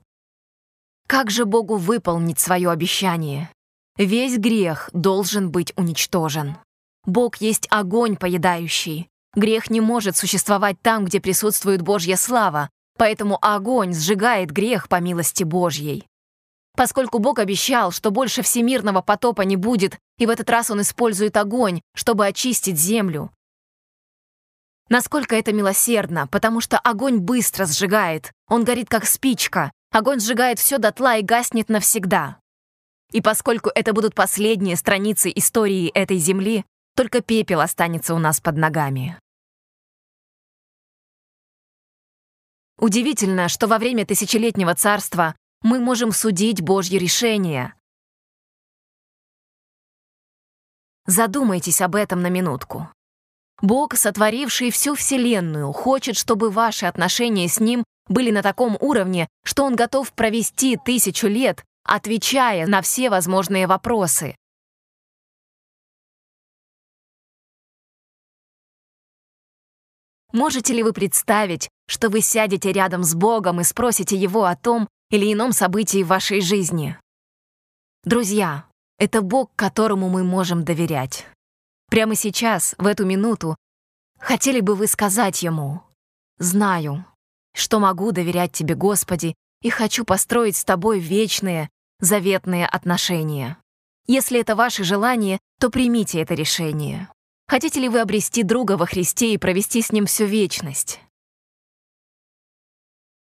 [1.07, 3.51] Как же Богу выполнить свое обещание?
[3.99, 6.57] Весь грех должен быть уничтожен.
[7.05, 9.09] Бог есть огонь поедающий.
[9.35, 15.45] Грех не может существовать там, где присутствует Божья слава, поэтому огонь сжигает грех по милости
[15.45, 16.07] Божьей.
[16.75, 21.37] Поскольку Бог обещал, что больше всемирного потопа не будет, и в этот раз Он использует
[21.37, 23.31] огонь, чтобы очистить землю.
[24.89, 30.79] Насколько это милосердно, потому что огонь быстро сжигает, он горит как спичка, огонь сжигает все
[30.79, 32.39] дотла и гаснет навсегда.
[33.11, 36.65] И поскольку это будут последние страницы истории этой земли,
[36.95, 39.19] только пепел останется у нас под ногами.
[42.79, 47.75] Удивительно, что во время тысячелетнего царства мы можем судить Божьи решения.
[51.07, 52.89] Задумайтесь об этом на минутку.
[53.61, 59.65] Бог, сотворивший всю Вселенную, хочет, чтобы ваши отношения с Ним были на таком уровне, что
[59.65, 64.37] Он готов провести тысячу лет, отвечая на все возможные вопросы.
[70.33, 74.89] Можете ли вы представить, что вы сядете рядом с Богом и спросите Его о том,
[75.13, 76.99] или ином событии в вашей жизни.
[78.03, 78.65] Друзья,
[78.99, 81.27] это Бог, которому мы можем доверять.
[81.91, 83.55] Прямо сейчас, в эту минуту,
[84.19, 85.83] хотели бы вы сказать Ему
[86.39, 87.05] «Знаю,
[87.55, 91.69] что могу доверять Тебе, Господи, и хочу построить с Тобой вечные,
[92.01, 93.59] заветные отношения.
[94.07, 97.09] Если это ваше желание, то примите это решение.
[97.49, 101.01] Хотите ли вы обрести друга во Христе и провести с ним всю вечность?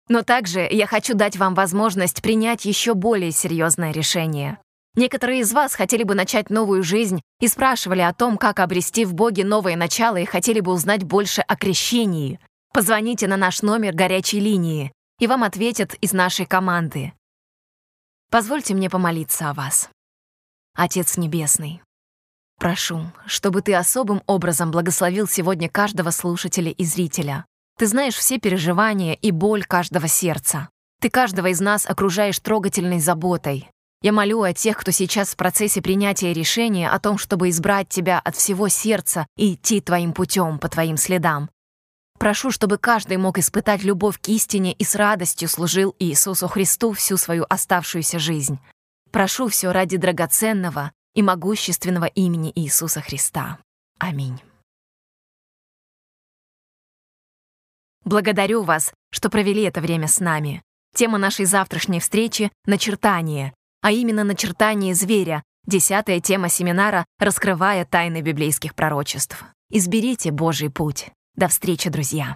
[0.08, 4.58] Но также я хочу дать вам возможность принять еще более серьезное решение.
[4.94, 9.14] Некоторые из вас хотели бы начать новую жизнь и спрашивали о том, как обрести в
[9.14, 12.40] Боге новое начало и хотели бы узнать больше о крещении.
[12.72, 17.12] Позвоните на наш номер горячей линии, и вам ответят из нашей команды.
[18.30, 19.88] Позвольте мне помолиться о вас.
[20.74, 21.82] Отец Небесный,
[22.58, 27.46] прошу, чтобы ты особым образом благословил сегодня каждого слушателя и зрителя,
[27.78, 30.68] ты знаешь все переживания и боль каждого сердца.
[31.00, 33.70] Ты каждого из нас окружаешь трогательной заботой.
[34.02, 38.18] Я молю о тех, кто сейчас в процессе принятия решения о том, чтобы избрать тебя
[38.18, 41.50] от всего сердца и идти твоим путем по твоим следам.
[42.18, 47.16] Прошу, чтобы каждый мог испытать любовь к истине и с радостью служил Иисусу Христу всю
[47.16, 48.58] свою оставшуюся жизнь.
[49.12, 53.58] Прошу все ради драгоценного и могущественного имени Иисуса Христа.
[54.00, 54.40] Аминь.
[58.08, 60.62] Благодарю вас, что провели это время с нами.
[60.94, 63.52] Тема нашей завтрашней встречи— начертание,
[63.82, 69.44] а именно начертание зверя, десятая тема семинара «Раскрывая тайны библейских пророчеств».
[69.70, 71.10] Изберите Божий путь.
[71.36, 72.34] До встречи, друзья!